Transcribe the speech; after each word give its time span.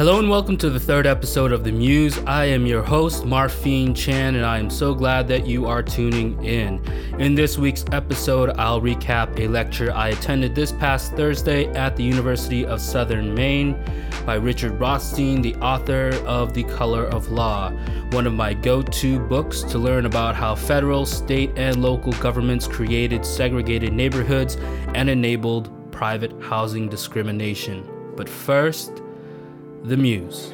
Hello 0.00 0.18
and 0.18 0.30
welcome 0.30 0.56
to 0.56 0.70
the 0.70 0.80
third 0.80 1.06
episode 1.06 1.52
of 1.52 1.62
The 1.62 1.72
Muse. 1.72 2.16
I 2.20 2.46
am 2.46 2.64
your 2.64 2.82
host, 2.82 3.24
Marpheen 3.24 3.94
Chann, 3.94 4.34
and 4.34 4.46
I 4.46 4.58
am 4.58 4.70
so 4.70 4.94
glad 4.94 5.28
that 5.28 5.46
you 5.46 5.66
are 5.66 5.82
tuning 5.82 6.42
in. 6.42 6.82
In 7.20 7.34
this 7.34 7.58
week's 7.58 7.84
episode, 7.92 8.48
I'll 8.56 8.80
recap 8.80 9.38
a 9.38 9.46
lecture 9.46 9.92
I 9.92 10.08
attended 10.08 10.54
this 10.54 10.72
past 10.72 11.12
Thursday 11.16 11.66
at 11.74 11.96
the 11.96 12.02
University 12.02 12.64
of 12.64 12.80
Southern 12.80 13.34
Maine 13.34 13.78
by 14.24 14.36
Richard 14.36 14.80
Rothstein, 14.80 15.42
the 15.42 15.54
author 15.56 16.14
of 16.24 16.54
The 16.54 16.64
Color 16.64 17.04
of 17.08 17.30
Law, 17.30 17.70
one 18.12 18.26
of 18.26 18.32
my 18.32 18.54
go 18.54 18.80
to 18.80 19.20
books 19.20 19.62
to 19.64 19.76
learn 19.76 20.06
about 20.06 20.34
how 20.34 20.54
federal, 20.54 21.04
state, 21.04 21.50
and 21.56 21.82
local 21.82 22.14
governments 22.14 22.66
created 22.66 23.22
segregated 23.22 23.92
neighborhoods 23.92 24.56
and 24.94 25.10
enabled 25.10 25.92
private 25.92 26.32
housing 26.40 26.88
discrimination. 26.88 27.86
But 28.16 28.30
first, 28.30 29.02
the 29.82 29.96
Muse. 29.96 30.52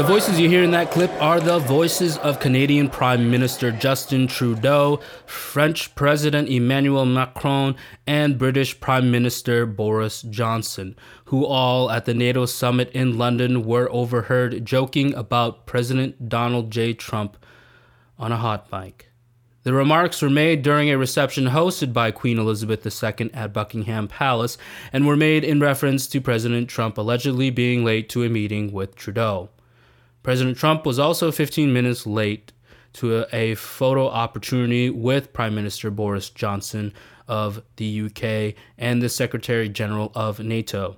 The 0.00 0.06
voices 0.06 0.40
you 0.40 0.48
hear 0.48 0.62
in 0.62 0.70
that 0.70 0.90
clip 0.90 1.10
are 1.20 1.40
the 1.40 1.58
voices 1.58 2.16
of 2.16 2.40
Canadian 2.40 2.88
Prime 2.88 3.30
Minister 3.30 3.70
Justin 3.70 4.26
Trudeau, 4.26 5.00
French 5.26 5.94
President 5.94 6.48
Emmanuel 6.48 7.04
Macron, 7.04 7.76
and 8.06 8.38
British 8.38 8.80
Prime 8.80 9.10
Minister 9.10 9.66
Boris 9.66 10.22
Johnson, 10.22 10.96
who 11.26 11.44
all 11.44 11.90
at 11.90 12.06
the 12.06 12.14
NATO 12.14 12.46
summit 12.46 12.90
in 12.92 13.18
London 13.18 13.62
were 13.62 13.92
overheard 13.92 14.64
joking 14.64 15.12
about 15.12 15.66
President 15.66 16.30
Donald 16.30 16.70
J. 16.70 16.94
Trump 16.94 17.36
on 18.18 18.32
a 18.32 18.38
hot 18.38 18.72
mic. 18.72 19.10
The 19.64 19.74
remarks 19.74 20.22
were 20.22 20.30
made 20.30 20.62
during 20.62 20.88
a 20.88 20.96
reception 20.96 21.48
hosted 21.48 21.92
by 21.92 22.10
Queen 22.10 22.38
Elizabeth 22.38 22.86
II 22.86 23.30
at 23.34 23.52
Buckingham 23.52 24.08
Palace 24.08 24.56
and 24.94 25.06
were 25.06 25.14
made 25.14 25.44
in 25.44 25.60
reference 25.60 26.06
to 26.06 26.22
President 26.22 26.70
Trump 26.70 26.96
allegedly 26.96 27.50
being 27.50 27.84
late 27.84 28.08
to 28.08 28.22
a 28.22 28.30
meeting 28.30 28.72
with 28.72 28.96
Trudeau. 28.96 29.50
President 30.22 30.56
Trump 30.58 30.84
was 30.84 30.98
also 30.98 31.32
15 31.32 31.72
minutes 31.72 32.06
late 32.06 32.52
to 32.92 33.20
a, 33.20 33.26
a, 33.32 33.54
photo 33.54 34.08
opportunity 34.08 34.90
with 34.90 35.32
Prime 35.32 35.54
Minister 35.54 35.90
Boris 35.90 36.28
Johnson 36.28 36.92
of 37.28 37.62
the 37.76 38.02
UK 38.02 38.54
and 38.76 39.00
the 39.00 39.08
Secretary 39.08 39.68
General 39.68 40.10
of 40.14 40.40
NATO. 40.40 40.96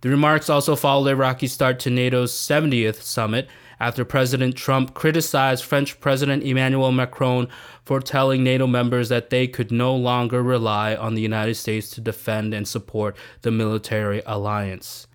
The 0.00 0.10
remarks 0.10 0.48
also 0.48 0.76
followed 0.76 1.10
a 1.10 1.16
rocky 1.16 1.48
start 1.48 1.80
to 1.80 1.90
NATO's 1.90 2.32
70th 2.32 3.02
summit 3.02 3.48
after 3.80 4.04
President 4.04 4.54
Trump 4.54 4.94
criticized 4.94 5.64
French 5.64 5.98
President 5.98 6.44
Emmanuel 6.44 6.92
Macron 6.92 7.48
for 7.84 8.00
telling 8.00 8.44
NATO 8.44 8.68
members 8.68 9.08
that 9.08 9.30
they 9.30 9.48
could 9.48 9.72
no 9.72 9.94
longer 9.94 10.40
rely 10.42 10.94
on 10.94 11.14
the 11.14 11.22
United 11.22 11.56
States 11.56 11.90
to 11.90 12.00
defend 12.00 12.54
and 12.54 12.66
support 12.66 13.16
the 13.42 13.50
military 13.50 14.22
alliance. 14.24 15.07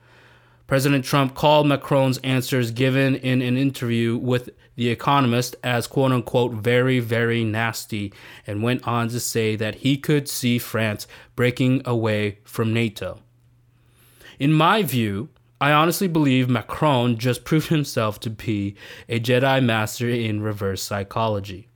President 0.74 1.06
Trump 1.06 1.36
called 1.36 1.68
Macron's 1.68 2.18
answers 2.24 2.72
given 2.72 3.14
in 3.18 3.44
an 3.44 3.58
interview 3.58 4.18
with 4.18 4.50
The 4.76 4.90
Economist 4.90 5.56
as 5.64 5.86
quote 5.86 6.12
unquote 6.12 6.54
very, 6.54 7.00
very 7.00 7.44
nasty 7.44 8.12
and 8.48 8.64
went 8.64 8.88
on 8.88 9.10
to 9.10 9.20
say 9.20 9.56
that 9.56 9.76
he 9.76 9.98
could 9.98 10.28
see 10.28 10.58
France 10.58 11.06
breaking 11.36 11.84
away 11.86 12.40
from 12.44 12.74
NATO. 12.74 13.20
In 14.40 14.52
my 14.52 14.82
view, 14.82 15.30
I 15.62 15.72
honestly 15.72 16.08
believe 16.08 16.50
Macron 16.50 17.20
just 17.20 17.44
proved 17.46 17.68
himself 17.68 18.20
to 18.22 18.32
be 18.32 18.76
a 19.08 19.20
Jedi 19.20 19.64
master 19.64 20.10
in 20.10 20.42
reverse 20.42 20.82
psychology. 20.82 21.68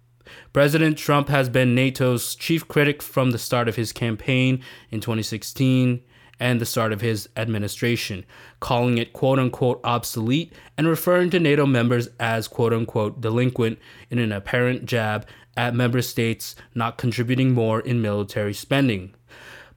President 0.54 0.98
Trump 0.98 1.30
has 1.30 1.50
been 1.50 1.76
NATO's 1.76 2.34
chief 2.34 2.68
critic 2.68 3.04
from 3.04 3.30
the 3.30 3.38
start 3.38 3.68
of 3.68 3.76
his 3.76 3.94
campaign 3.94 4.64
in 4.90 5.02
2016 5.02 6.02
and 6.40 6.62
the 6.62 6.66
start 6.66 6.94
of 6.94 7.02
his 7.02 7.28
administration, 7.36 8.26
calling 8.60 8.98
it 8.98 9.14
quote 9.14 9.40
unquote 9.40 9.80
obsolete 9.84 10.54
and 10.78 10.88
referring 10.88 11.30
to 11.32 11.40
NATO 11.40 11.66
members 11.66 12.10
as 12.20 12.48
quote 12.48 12.74
unquote 12.74 13.22
delinquent 13.22 13.80
in 14.10 14.20
an 14.20 14.32
apparent 14.32 14.86
jab 14.86 15.26
at 15.56 15.74
member 15.74 16.02
states 16.02 16.56
not 16.76 16.98
contributing 16.98 17.54
more 17.54 17.80
in 17.80 18.02
military 18.02 18.54
spending. 18.54 19.14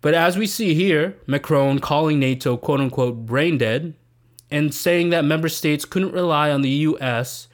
But 0.02 0.14
as 0.14 0.36
we 0.36 0.46
see 0.46 0.74
here, 0.74 1.16
Macron 1.26 1.78
calling 1.78 2.18
NATO 2.18 2.56
quote 2.56 2.80
unquote 2.80 3.26
brain 3.26 3.58
dead 3.58 3.94
and 4.50 4.74
saying 4.74 5.10
that 5.10 5.24
member 5.24 5.48
states 5.48 5.84
couldn't 5.84 6.12
rely 6.12 6.50
on 6.50 6.62
the 6.62 6.68
US 6.68 7.48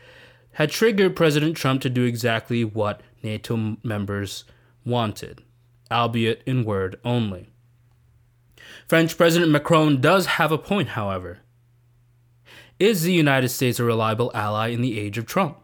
had 0.53 0.71
triggered 0.71 1.15
President 1.15 1.57
Trump 1.57 1.83
to 1.83 1.91
do 1.91 2.05
exactly 2.05 2.65
what 2.65 3.03
NATO 3.23 3.77
members 3.83 4.45
wanted, 4.85 5.43
albeit 5.91 6.43
in 6.47 6.65
word 6.65 6.99
only. 7.05 7.51
French 8.89 9.17
President 9.17 9.51
Macron 9.51 10.01
does 10.01 10.27
have 10.27 10.53
a 10.53 10.59
point, 10.59 10.91
however. 10.91 11.41
Is 12.79 13.03
the 13.03 13.13
United 13.13 13.49
States 13.49 13.81
a 13.81 13.85
reliable 13.85 14.31
ally 14.33 14.69
in 14.69 14.81
the 14.81 15.01
age 15.01 15.19
of 15.19 15.27
Trump? 15.27 15.59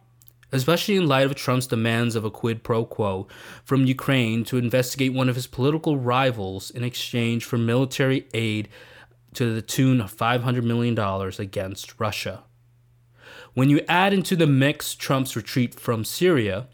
Especially 0.50 0.96
in 0.96 1.06
light 1.06 1.26
of 1.26 1.36
Trump's 1.36 1.68
demands 1.68 2.16
of 2.16 2.24
a 2.24 2.30
quid 2.30 2.64
pro 2.64 2.84
quo 2.84 3.28
from 3.64 3.86
Ukraine 3.86 4.44
to 4.44 4.58
investigate 4.58 5.14
one 5.14 5.28
of 5.28 5.36
his 5.36 5.46
political 5.46 5.96
rivals 5.96 6.70
in 6.70 6.82
exchange 6.82 7.44
for 7.44 7.58
military 7.58 8.26
aid 8.34 8.68
to 9.34 9.54
the 9.54 9.62
tune 9.62 10.00
of 10.00 10.14
$500 10.14 10.64
million 10.64 10.98
against 11.38 12.00
Russia. 12.00 12.42
When 13.54 13.70
you 13.70 13.82
add 13.88 14.12
into 14.12 14.34
the 14.34 14.48
mix 14.48 14.94
Trump's 14.94 15.36
retreat 15.36 15.78
from 15.78 16.04
Syria, 16.04 16.66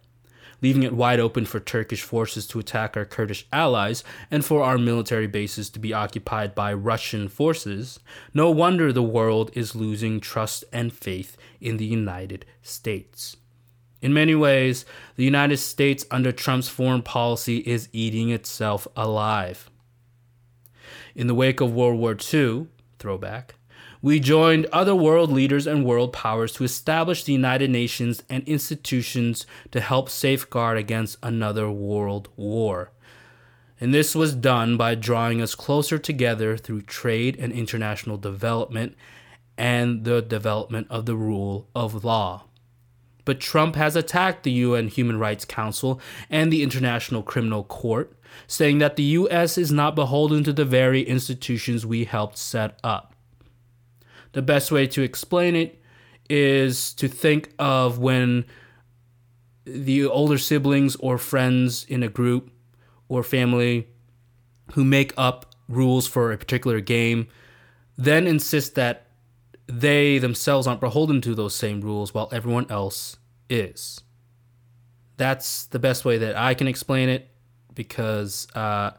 leaving 0.61 0.83
it 0.83 0.93
wide 0.93 1.21
open 1.21 1.45
for 1.45 1.61
Turkish 1.61 2.03
forces 2.03 2.47
to 2.49 2.59
attack 2.59 2.97
our 2.97 3.05
Kurdish 3.05 3.47
allies 3.53 4.03
and 4.31 4.45
for 4.45 4.63
our 4.63 4.79
military 4.79 5.27
bases 5.27 5.71
to 5.71 5.79
be 5.79 5.93
occupied 5.93 6.55
by 6.55 6.73
Russian 6.73 7.29
forces, 7.29 7.99
no 8.35 8.51
wonder 8.51 8.93
the 8.93 9.03
world 9.03 9.51
is 9.55 9.77
losing 9.77 10.21
trust 10.21 10.65
and 10.73 10.93
faith 10.93 11.37
in 11.61 11.77
the 11.77 11.87
United 11.87 12.45
States. 12.63 13.37
In 14.01 14.15
many 14.15 14.35
ways, 14.35 14.85
the 15.17 15.25
United 15.25 15.57
States 15.57 16.07
under 16.11 16.31
Trump's 16.31 16.69
foreign 16.69 17.03
policy 17.03 17.59
is 17.59 17.89
eating 17.93 18.31
itself 18.31 18.87
alive. 18.97 19.71
In 21.15 21.27
the 21.27 21.35
wake 21.35 21.61
of 21.61 21.75
World 21.75 21.99
War 21.99 22.17
II, 22.33 22.69
throwback, 23.01 23.57
we 24.01 24.21
joined 24.21 24.67
other 24.67 24.95
world 24.95 25.33
leaders 25.33 25.67
and 25.67 25.85
world 25.85 26.13
powers 26.13 26.53
to 26.53 26.65
establish 26.65 27.25
the 27.25 27.33
United 27.33 27.71
Nations 27.71 28.23
and 28.29 28.47
institutions 28.47 29.45
to 29.73 29.81
help 29.81 30.09
safeguard 30.09 30.79
against 30.79 31.19
another 31.23 31.71
world 31.71 32.29
war. 32.37 32.93
And 33.81 33.93
this 33.93 34.15
was 34.15 34.35
done 34.35 34.77
by 34.77 34.95
drawing 34.95 35.43
us 35.43 35.55
closer 35.55 35.99
together 35.99 36.57
through 36.57 36.83
trade 36.83 37.37
and 37.39 37.53
international 37.53 38.17
development 38.17 38.97
and 39.57 40.05
the 40.05 40.23
development 40.23 40.87
of 40.91 41.07
the 41.07 41.17
rule 41.17 41.69
of 41.75 42.05
law. 42.05 42.45
But 43.25 43.41
Trump 43.41 43.77
has 43.77 43.97
attacked 43.97 44.45
the 44.45 44.53
UN 44.53 44.89
Human 44.89 45.19
Rights 45.19 45.45
Council 45.45 46.01
and 46.31 46.53
the 46.53 46.63
International 46.63 47.23
Criminal 47.23 47.65
Court, 47.65 48.13
saying 48.47 48.79
that 48.79 48.97
the 48.97 49.03
US 49.03 49.59
is 49.59 49.73
not 49.73 49.97
beholden 49.97 50.45
to 50.45 50.53
the 50.53 50.65
very 50.65 51.03
institutions 51.03 51.85
we 51.85 52.05
helped 52.05 52.39
set 52.39 52.79
up 52.83 53.15
the 54.33 54.43
best 54.43 54.71
way 54.71 54.87
to 54.87 55.03
explain 55.03 55.57
it 55.57 55.83
is 56.29 56.93
to 56.95 57.09
think 57.09 57.53
of 57.59 57.99
when 57.99 58.45
the 59.65 60.05
older 60.07 60.39
siblings 60.39 60.97
or 60.97 61.19
friends 61.19 61.85
in 61.89 62.03
a 62.03 62.09
group 62.09 62.51
or 63.09 63.23
family 63.23 63.89
who 64.73 64.85
make 64.85 65.13
up 65.17 65.55
rules 65.69 66.07
for 66.07 66.33
a 66.33 66.39
particular 66.39 66.81
game 66.81 67.27
then 67.97 68.27
insist 68.27 68.77
that 68.77 69.07
they 69.67 70.19
themselves 70.19 70.67
aren't 70.67 70.81
beholden 70.81 71.21
to 71.21 71.35
those 71.35 71.55
same 71.55 71.81
rules 71.81 72.15
while 72.15 72.29
everyone 72.33 72.67
else 72.71 73.19
is. 73.51 74.01
That's 75.19 75.67
the 75.67 75.79
best 75.79 76.05
way 76.05 76.17
that 76.19 76.37
I 76.37 76.55
can 76.55 76.69
explain 76.69 77.09
it 77.09 77.29
because 77.75 78.49
uh, 78.55 78.93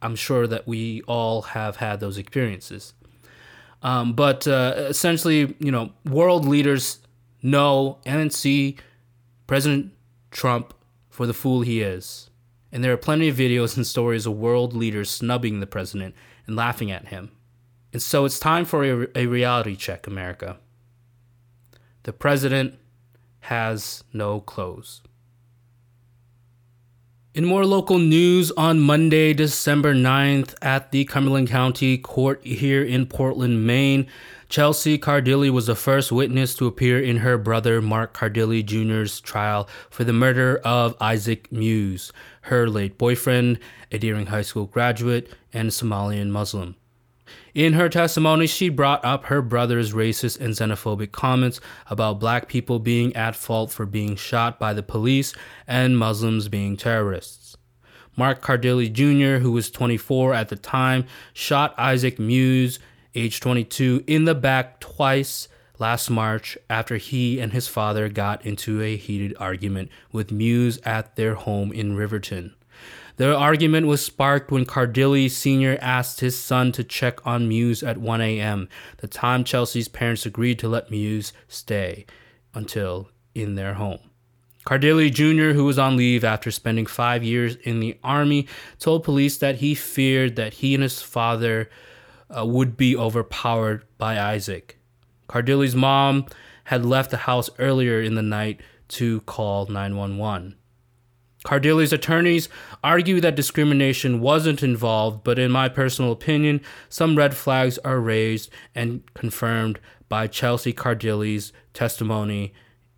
I'm 0.00 0.16
sure 0.16 0.46
that 0.46 0.66
we 0.66 1.02
all 1.02 1.42
have 1.42 1.76
had 1.76 2.00
those 2.00 2.16
experiences. 2.16 2.94
Um, 3.84 4.14
but 4.14 4.48
uh, 4.48 4.74
essentially, 4.78 5.54
you 5.60 5.70
know, 5.70 5.92
world 6.06 6.46
leaders 6.46 7.00
know 7.42 7.98
and 8.06 8.32
see 8.32 8.78
President 9.46 9.92
Trump 10.30 10.72
for 11.10 11.26
the 11.26 11.34
fool 11.34 11.60
he 11.60 11.82
is. 11.82 12.30
And 12.72 12.82
there 12.82 12.92
are 12.92 12.96
plenty 12.96 13.28
of 13.28 13.36
videos 13.36 13.76
and 13.76 13.86
stories 13.86 14.26
of 14.26 14.32
world 14.32 14.72
leaders 14.72 15.10
snubbing 15.10 15.60
the 15.60 15.66
president 15.66 16.14
and 16.46 16.56
laughing 16.56 16.90
at 16.90 17.08
him. 17.08 17.30
And 17.92 18.02
so 18.02 18.24
it's 18.24 18.40
time 18.40 18.64
for 18.64 18.84
a, 18.84 19.06
a 19.14 19.26
reality 19.26 19.76
check, 19.76 20.06
America. 20.06 20.56
The 22.02 22.12
president 22.12 22.78
has 23.40 24.02
no 24.12 24.40
clothes. 24.40 25.02
In 27.34 27.44
more 27.44 27.66
local 27.66 27.98
news, 27.98 28.52
on 28.52 28.78
Monday, 28.78 29.34
December 29.34 29.92
9th, 29.92 30.54
at 30.62 30.92
the 30.92 31.04
Cumberland 31.04 31.48
County 31.48 31.98
Court 31.98 32.40
here 32.46 32.84
in 32.84 33.06
Portland, 33.06 33.66
Maine, 33.66 34.06
Chelsea 34.48 35.00
Cardilli 35.00 35.50
was 35.50 35.66
the 35.66 35.74
first 35.74 36.12
witness 36.12 36.54
to 36.54 36.68
appear 36.68 37.00
in 37.00 37.16
her 37.16 37.36
brother 37.36 37.82
Mark 37.82 38.16
Cardilli 38.16 38.64
Jr.'s 38.64 39.18
trial 39.18 39.68
for 39.90 40.04
the 40.04 40.12
murder 40.12 40.60
of 40.64 40.94
Isaac 41.00 41.50
Muse, 41.50 42.12
her 42.42 42.68
late 42.68 42.98
boyfriend, 42.98 43.58
a 43.90 43.98
Deering 43.98 44.26
High 44.26 44.42
School 44.42 44.66
graduate, 44.66 45.28
and 45.52 45.70
Somalian 45.70 46.30
Muslim. 46.30 46.76
In 47.54 47.74
her 47.74 47.88
testimony, 47.88 48.46
she 48.46 48.68
brought 48.68 49.04
up 49.04 49.26
her 49.26 49.40
brother's 49.40 49.92
racist 49.92 50.40
and 50.40 50.54
xenophobic 50.54 51.12
comments 51.12 51.60
about 51.88 52.20
black 52.20 52.48
people 52.48 52.78
being 52.78 53.14
at 53.14 53.36
fault 53.36 53.70
for 53.70 53.86
being 53.86 54.16
shot 54.16 54.58
by 54.58 54.72
the 54.72 54.82
police 54.82 55.34
and 55.66 55.98
Muslims 55.98 56.48
being 56.48 56.76
terrorists. 56.76 57.56
Mark 58.16 58.42
Cardilli 58.42 58.92
Jr., 58.92 59.42
who 59.42 59.52
was 59.52 59.70
24 59.70 60.34
at 60.34 60.48
the 60.48 60.56
time, 60.56 61.06
shot 61.32 61.74
Isaac 61.78 62.18
Muse, 62.18 62.78
age 63.14 63.40
22, 63.40 64.04
in 64.06 64.24
the 64.24 64.34
back 64.34 64.80
twice 64.80 65.48
last 65.78 66.10
March 66.10 66.56
after 66.70 66.96
he 66.96 67.40
and 67.40 67.52
his 67.52 67.66
father 67.66 68.08
got 68.08 68.44
into 68.46 68.80
a 68.80 68.96
heated 68.96 69.36
argument 69.38 69.90
with 70.12 70.30
Muse 70.30 70.78
at 70.84 71.16
their 71.16 71.34
home 71.34 71.72
in 71.72 71.96
Riverton. 71.96 72.54
The 73.16 73.36
argument 73.36 73.86
was 73.86 74.04
sparked 74.04 74.50
when 74.50 74.66
Cardilli 74.66 75.30
Sr. 75.30 75.78
asked 75.80 76.18
his 76.18 76.36
son 76.38 76.72
to 76.72 76.82
check 76.82 77.24
on 77.24 77.46
Muse 77.46 77.82
at 77.82 77.98
1 77.98 78.20
a.m., 78.20 78.68
the 78.98 79.06
time 79.06 79.44
Chelsea's 79.44 79.86
parents 79.86 80.26
agreed 80.26 80.58
to 80.58 80.68
let 80.68 80.90
Muse 80.90 81.32
stay 81.46 82.06
until 82.54 83.10
in 83.34 83.54
their 83.54 83.74
home. 83.74 84.10
Cardilli 84.66 85.12
Jr., 85.12 85.54
who 85.54 85.64
was 85.64 85.78
on 85.78 85.96
leave 85.96 86.24
after 86.24 86.50
spending 86.50 86.86
five 86.86 87.22
years 87.22 87.54
in 87.56 87.78
the 87.80 87.96
Army, 88.02 88.48
told 88.80 89.04
police 89.04 89.36
that 89.36 89.56
he 89.56 89.74
feared 89.74 90.34
that 90.36 90.54
he 90.54 90.74
and 90.74 90.82
his 90.82 91.00
father 91.00 91.70
uh, 92.36 92.44
would 92.44 92.76
be 92.76 92.96
overpowered 92.96 93.84
by 93.96 94.18
Isaac. 94.18 94.78
Cardilli's 95.28 95.76
mom 95.76 96.26
had 96.64 96.84
left 96.84 97.10
the 97.10 97.18
house 97.18 97.50
earlier 97.58 98.00
in 98.00 98.14
the 98.14 98.22
night 98.22 98.60
to 98.88 99.20
call 99.22 99.66
911. 99.66 100.56
Cardilli's 101.44 101.92
attorneys 101.92 102.48
argue 102.82 103.20
that 103.20 103.36
discrimination 103.36 104.20
wasn't 104.20 104.62
involved, 104.62 105.22
but 105.22 105.38
in 105.38 105.50
my 105.50 105.68
personal 105.68 106.10
opinion, 106.10 106.60
some 106.88 107.16
red 107.16 107.36
flags 107.36 107.78
are 107.78 108.00
raised 108.00 108.50
and 108.74 109.02
confirmed 109.14 109.78
by 110.08 110.26
Chelsea 110.26 110.72
Cardilli's 110.72 111.52
testimony 111.72 112.54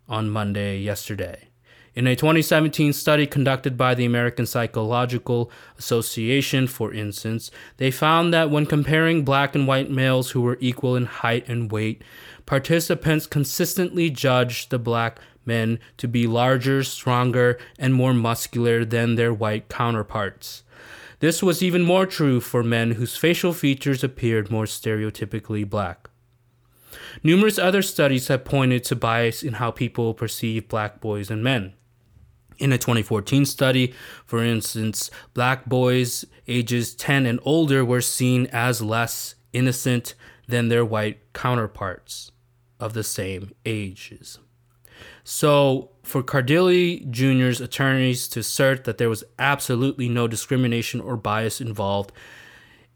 on 0.07 0.29
Monday 0.29 0.79
yesterday. 0.79 1.49
In 1.93 2.05
a 2.05 2.15
2017 2.15 2.93
study 2.93 3.25
conducted 3.25 3.75
by 3.75 3.95
the 3.95 4.05
American 4.05 4.45
Psychological 4.45 5.51
Association, 5.79 6.67
for 6.67 6.93
instance, 6.93 7.49
they 7.77 7.89
found 7.89 8.31
that 8.35 8.51
when 8.51 8.67
comparing 8.67 9.25
black 9.25 9.55
and 9.55 9.67
white 9.67 9.89
males 9.89 10.29
who 10.29 10.41
were 10.41 10.59
equal 10.61 10.95
in 10.95 11.05
height 11.05 11.49
and 11.49 11.71
weight, 11.71 12.03
participants 12.45 13.25
consistently 13.25 14.11
judged 14.11 14.69
the 14.69 14.77
black 14.77 15.19
men 15.47 15.79
to 15.97 16.07
be 16.07 16.27
larger, 16.27 16.83
stronger, 16.83 17.57
and 17.79 17.93
more 17.93 18.13
muscular 18.13 18.85
than 18.85 19.15
their 19.15 19.33
white 19.33 19.69
counterparts. 19.69 20.63
This 21.19 21.41
was 21.41 21.63
even 21.63 21.81
more 21.81 22.05
true 22.05 22.39
for 22.39 22.63
men 22.63 22.91
whose 22.91 23.17
facial 23.17 23.53
features 23.53 24.03
appeared 24.03 24.51
more 24.51 24.65
stereotypically 24.65 25.67
black. 25.67 26.09
Numerous 27.23 27.57
other 27.57 27.81
studies 27.81 28.27
have 28.27 28.45
pointed 28.45 28.83
to 28.85 28.95
bias 28.95 29.41
in 29.41 29.53
how 29.53 29.71
people 29.71 30.13
perceive 30.13 30.67
black 30.67 31.01
boys 31.01 31.31
and 31.31 31.43
men. 31.43 31.73
In 32.59 32.71
a 32.71 32.77
2014 32.77 33.45
study, 33.45 33.93
for 34.25 34.43
instance, 34.43 35.11
black 35.33 35.65
boys 35.65 36.25
ages 36.47 36.95
10 36.95 37.25
and 37.25 37.39
older 37.43 37.83
were 37.85 38.01
seen 38.01 38.47
as 38.47 38.81
less 38.81 39.35
innocent 39.53 40.15
than 40.47 40.69
their 40.69 40.85
white 40.85 41.33
counterparts 41.33 42.31
of 42.79 42.93
the 42.93 43.03
same 43.03 43.51
ages. 43.65 44.39
So, 45.23 45.89
for 46.03 46.23
Cardilli 46.23 47.09
Jr.'s 47.09 47.59
attorneys 47.59 48.27
to 48.29 48.39
assert 48.39 48.85
that 48.85 48.97
there 48.97 49.09
was 49.09 49.23
absolutely 49.37 50.07
no 50.07 50.27
discrimination 50.27 51.01
or 51.01 51.17
bias 51.17 51.59
involved 51.59 52.11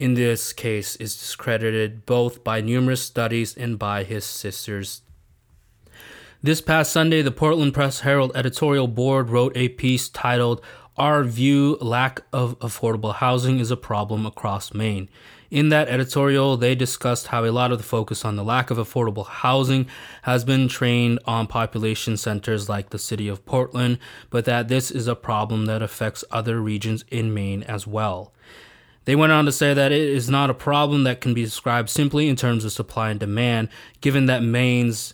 in 0.01 0.15
this 0.15 0.51
case 0.51 0.95
is 0.95 1.15
discredited 1.15 2.07
both 2.07 2.43
by 2.43 2.59
numerous 2.59 3.03
studies 3.03 3.55
and 3.55 3.77
by 3.77 4.03
his 4.03 4.25
sisters. 4.25 5.03
This 6.41 6.59
past 6.59 6.91
Sunday, 6.91 7.21
the 7.21 7.31
Portland 7.31 7.75
Press 7.75 7.99
Herald 7.99 8.31
editorial 8.33 8.87
board 8.87 9.29
wrote 9.29 9.55
a 9.55 9.69
piece 9.69 10.09
titled 10.09 10.59
Our 10.97 11.23
View 11.23 11.77
Lack 11.81 12.21
of 12.33 12.57
Affordable 12.57 13.13
Housing 13.13 13.59
is 13.59 13.69
a 13.69 13.77
Problem 13.77 14.25
Across 14.25 14.73
Maine. 14.73 15.07
In 15.51 15.67
that 15.67 15.89
editorial, 15.89 16.55
they 16.55 16.75
discussed 16.75 17.27
how 17.27 17.43
a 17.43 17.51
lot 17.51 17.73
of 17.73 17.77
the 17.77 17.83
focus 17.83 18.23
on 18.23 18.37
the 18.37 18.43
lack 18.43 18.71
of 18.71 18.77
affordable 18.77 19.27
housing 19.27 19.85
has 20.21 20.45
been 20.45 20.69
trained 20.69 21.19
on 21.25 21.45
population 21.45 22.15
centers 22.15 22.69
like 22.69 22.91
the 22.91 22.97
city 22.97 23.27
of 23.27 23.45
Portland, 23.45 23.99
but 24.29 24.45
that 24.45 24.69
this 24.69 24.89
is 24.89 25.07
a 25.07 25.15
problem 25.15 25.65
that 25.65 25.81
affects 25.81 26.23
other 26.31 26.61
regions 26.61 27.03
in 27.11 27.33
Maine 27.33 27.63
as 27.63 27.85
well. 27.85 28.33
They 29.03 29.13
went 29.13 29.33
on 29.33 29.43
to 29.43 29.51
say 29.51 29.73
that 29.73 29.91
it 29.91 30.09
is 30.09 30.29
not 30.29 30.49
a 30.49 30.53
problem 30.53 31.03
that 31.03 31.19
can 31.19 31.33
be 31.33 31.43
described 31.43 31.89
simply 31.89 32.29
in 32.29 32.37
terms 32.37 32.63
of 32.63 32.71
supply 32.71 33.09
and 33.09 33.19
demand, 33.19 33.67
given 33.99 34.27
that 34.27 34.43
Maine's 34.43 35.13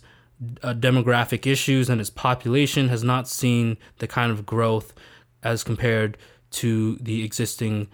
uh, 0.62 0.72
demographic 0.72 1.48
issues 1.48 1.90
and 1.90 2.00
its 2.00 2.10
population 2.10 2.90
has 2.90 3.02
not 3.02 3.26
seen 3.26 3.76
the 3.98 4.06
kind 4.06 4.30
of 4.30 4.46
growth 4.46 4.94
as 5.42 5.64
compared 5.64 6.16
to 6.50 6.94
the 7.00 7.24
existing 7.24 7.88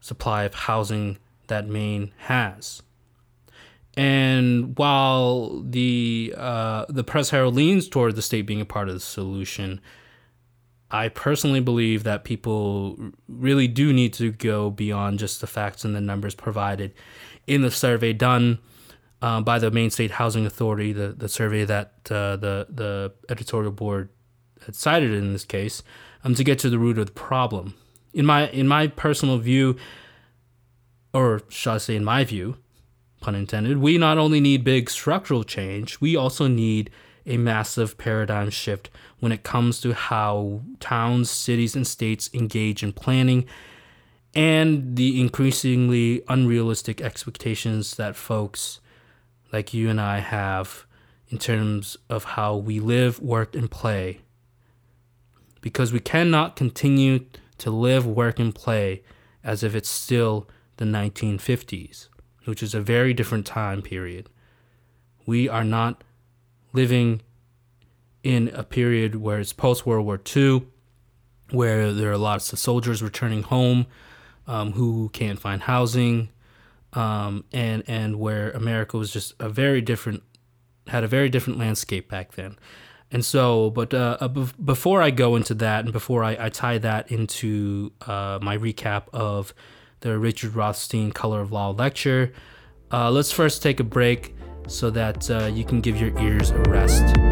supply 0.00 0.44
of 0.44 0.52
housing 0.52 1.16
that 1.52 1.68
Maine 1.68 2.12
has. 2.16 2.82
And 3.94 4.76
while 4.78 5.62
the 5.62 6.34
uh, 6.36 6.86
the 6.88 7.04
press 7.04 7.28
herald 7.28 7.54
leans 7.54 7.88
toward 7.88 8.16
the 8.16 8.22
state 8.22 8.46
being 8.46 8.62
a 8.62 8.64
part 8.64 8.88
of 8.88 8.94
the 8.94 9.00
solution, 9.00 9.82
I 10.90 11.08
personally 11.08 11.60
believe 11.60 12.04
that 12.04 12.24
people 12.24 12.96
really 13.28 13.68
do 13.68 13.92
need 13.92 14.14
to 14.14 14.32
go 14.32 14.70
beyond 14.70 15.18
just 15.18 15.42
the 15.42 15.46
facts 15.46 15.84
and 15.84 15.94
the 15.94 16.00
numbers 16.00 16.34
provided 16.34 16.94
in 17.46 17.60
the 17.60 17.70
survey 17.70 18.14
done 18.14 18.60
uh, 19.20 19.42
by 19.42 19.58
the 19.58 19.70
Maine 19.70 19.90
State 19.90 20.12
Housing 20.12 20.46
Authority, 20.46 20.92
the, 20.92 21.08
the 21.08 21.28
survey 21.28 21.64
that 21.66 21.92
uh, 22.10 22.36
the 22.36 22.66
the 22.70 23.12
editorial 23.28 23.72
board 23.72 24.08
had 24.64 24.74
cited 24.74 25.12
in 25.12 25.34
this 25.34 25.44
case, 25.44 25.82
um, 26.24 26.34
to 26.34 26.44
get 26.44 26.58
to 26.60 26.70
the 26.70 26.78
root 26.78 26.96
of 26.96 27.06
the 27.06 27.12
problem. 27.12 27.74
In 28.14 28.24
my 28.24 28.48
in 28.48 28.66
my 28.66 28.86
personal 28.86 29.36
view, 29.36 29.76
or 31.12 31.42
shall 31.48 31.74
I 31.74 31.78
say, 31.78 31.96
in 31.96 32.04
my 32.04 32.24
view, 32.24 32.56
pun 33.20 33.34
intended, 33.34 33.78
we 33.78 33.98
not 33.98 34.18
only 34.18 34.40
need 34.40 34.64
big 34.64 34.90
structural 34.90 35.44
change, 35.44 36.00
we 36.00 36.16
also 36.16 36.48
need 36.48 36.90
a 37.24 37.36
massive 37.36 37.98
paradigm 37.98 38.50
shift 38.50 38.90
when 39.20 39.30
it 39.30 39.44
comes 39.44 39.80
to 39.80 39.94
how 39.94 40.60
towns, 40.80 41.30
cities, 41.30 41.76
and 41.76 41.86
states 41.86 42.28
engage 42.34 42.82
in 42.82 42.92
planning 42.92 43.46
and 44.34 44.96
the 44.96 45.20
increasingly 45.20 46.22
unrealistic 46.28 47.00
expectations 47.00 47.96
that 47.96 48.16
folks 48.16 48.80
like 49.52 49.74
you 49.74 49.90
and 49.90 50.00
I 50.00 50.20
have 50.20 50.86
in 51.28 51.38
terms 51.38 51.96
of 52.08 52.24
how 52.24 52.56
we 52.56 52.80
live, 52.80 53.20
work, 53.20 53.54
and 53.54 53.70
play. 53.70 54.20
Because 55.60 55.92
we 55.92 56.00
cannot 56.00 56.56
continue 56.56 57.26
to 57.58 57.70
live, 57.70 58.06
work, 58.06 58.38
and 58.38 58.54
play 58.54 59.02
as 59.44 59.62
if 59.62 59.74
it's 59.74 59.88
still 59.88 60.48
the 60.76 60.84
1950s, 60.84 62.08
which 62.44 62.62
is 62.62 62.74
a 62.74 62.80
very 62.80 63.14
different 63.14 63.46
time 63.46 63.82
period. 63.82 64.28
We 65.26 65.48
are 65.48 65.64
not 65.64 66.02
living 66.72 67.22
in 68.22 68.48
a 68.54 68.62
period 68.62 69.16
where 69.16 69.40
it's 69.40 69.52
post 69.52 69.84
World 69.86 70.06
War 70.06 70.20
II, 70.34 70.66
where 71.50 71.92
there 71.92 72.10
are 72.12 72.16
lots 72.16 72.52
of 72.52 72.58
soldiers 72.58 73.02
returning 73.02 73.42
home 73.42 73.86
um, 74.46 74.72
who 74.72 75.10
can't 75.12 75.38
find 75.38 75.62
housing, 75.62 76.28
um, 76.94 77.44
and 77.52 77.82
and 77.86 78.18
where 78.18 78.50
America 78.50 78.96
was 78.96 79.12
just 79.12 79.34
a 79.38 79.48
very 79.48 79.80
different 79.80 80.22
had 80.88 81.04
a 81.04 81.08
very 81.08 81.28
different 81.28 81.58
landscape 81.58 82.08
back 82.08 82.32
then. 82.32 82.58
And 83.10 83.24
so, 83.24 83.70
but 83.70 83.92
uh, 83.92 84.16
uh 84.20 84.28
before 84.28 85.02
I 85.02 85.10
go 85.10 85.36
into 85.36 85.54
that, 85.54 85.84
and 85.84 85.92
before 85.92 86.24
I, 86.24 86.36
I 86.40 86.48
tie 86.48 86.78
that 86.78 87.10
into 87.10 87.92
uh, 88.06 88.38
my 88.40 88.56
recap 88.56 89.04
of 89.12 89.54
the 90.02 90.18
Richard 90.18 90.54
Rothstein 90.54 91.10
Color 91.10 91.40
of 91.40 91.50
Law 91.50 91.70
lecture. 91.70 92.32
Uh, 92.92 93.10
let's 93.10 93.32
first 93.32 93.62
take 93.62 93.80
a 93.80 93.84
break 93.84 94.36
so 94.68 94.90
that 94.90 95.30
uh, 95.30 95.46
you 95.46 95.64
can 95.64 95.80
give 95.80 96.00
your 96.00 96.16
ears 96.20 96.50
a 96.50 96.58
rest. 96.68 97.31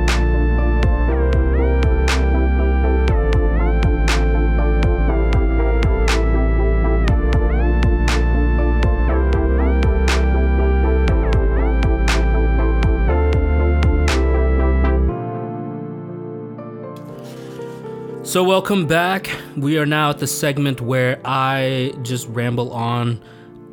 So, 18.30 18.44
welcome 18.44 18.87
back. 18.87 19.28
We 19.56 19.76
are 19.78 19.84
now 19.84 20.10
at 20.10 20.20
the 20.20 20.26
segment 20.28 20.80
where 20.80 21.20
I 21.25 21.92
just 22.02 22.28
ramble 22.28 22.72
on 22.72 23.20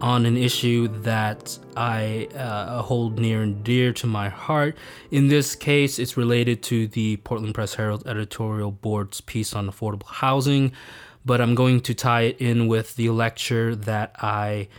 on 0.01 0.25
an 0.25 0.35
issue 0.35 0.87
that 1.03 1.59
I 1.75 2.27
uh, 2.33 2.81
hold 2.81 3.19
near 3.19 3.43
and 3.43 3.63
dear 3.63 3.93
to 3.93 4.07
my 4.07 4.29
heart. 4.29 4.75
In 5.11 5.27
this 5.27 5.55
case, 5.55 5.99
it's 5.99 6.17
related 6.17 6.63
to 6.63 6.87
the 6.87 7.17
Portland 7.17 7.53
Press 7.53 7.75
Herald 7.75 8.07
editorial 8.07 8.71
board's 8.71 9.21
piece 9.21 9.53
on 9.53 9.69
affordable 9.69 10.07
housing, 10.07 10.71
but 11.23 11.39
I'm 11.39 11.53
going 11.53 11.79
to 11.81 11.93
tie 11.93 12.21
it 12.21 12.37
in 12.41 12.67
with 12.67 12.95
the 12.95 13.11
lecture 13.11 13.75
that 13.75 14.15
I 14.23 14.69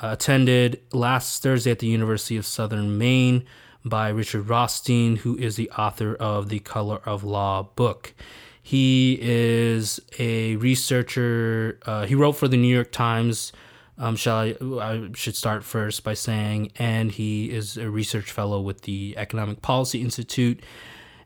uh, 0.00 0.10
attended 0.12 0.82
last 0.92 1.42
Thursday 1.42 1.72
at 1.72 1.80
the 1.80 1.88
University 1.88 2.36
of 2.36 2.46
Southern 2.46 2.96
Maine 2.96 3.44
by 3.84 4.08
Richard 4.08 4.48
Rothstein, 4.48 5.16
who 5.16 5.36
is 5.36 5.56
the 5.56 5.68
author 5.70 6.14
of 6.14 6.48
the 6.48 6.60
Color 6.60 7.00
of 7.04 7.24
Law 7.24 7.64
book. 7.74 8.14
He 8.66 9.16
is 9.22 10.00
a 10.18 10.56
researcher. 10.56 11.78
Uh, 11.86 12.04
he 12.04 12.16
wrote 12.16 12.32
for 12.32 12.48
the 12.48 12.56
New 12.56 12.74
York 12.74 12.90
Times. 12.90 13.52
Um, 13.96 14.16
shall 14.16 14.38
I? 14.38 14.56
I 14.60 15.10
should 15.14 15.36
start 15.36 15.62
first 15.62 16.02
by 16.02 16.14
saying, 16.14 16.72
and 16.74 17.12
he 17.12 17.48
is 17.52 17.76
a 17.76 17.88
research 17.88 18.32
fellow 18.32 18.60
with 18.60 18.80
the 18.80 19.14
Economic 19.16 19.62
Policy 19.62 20.02
Institute, 20.02 20.64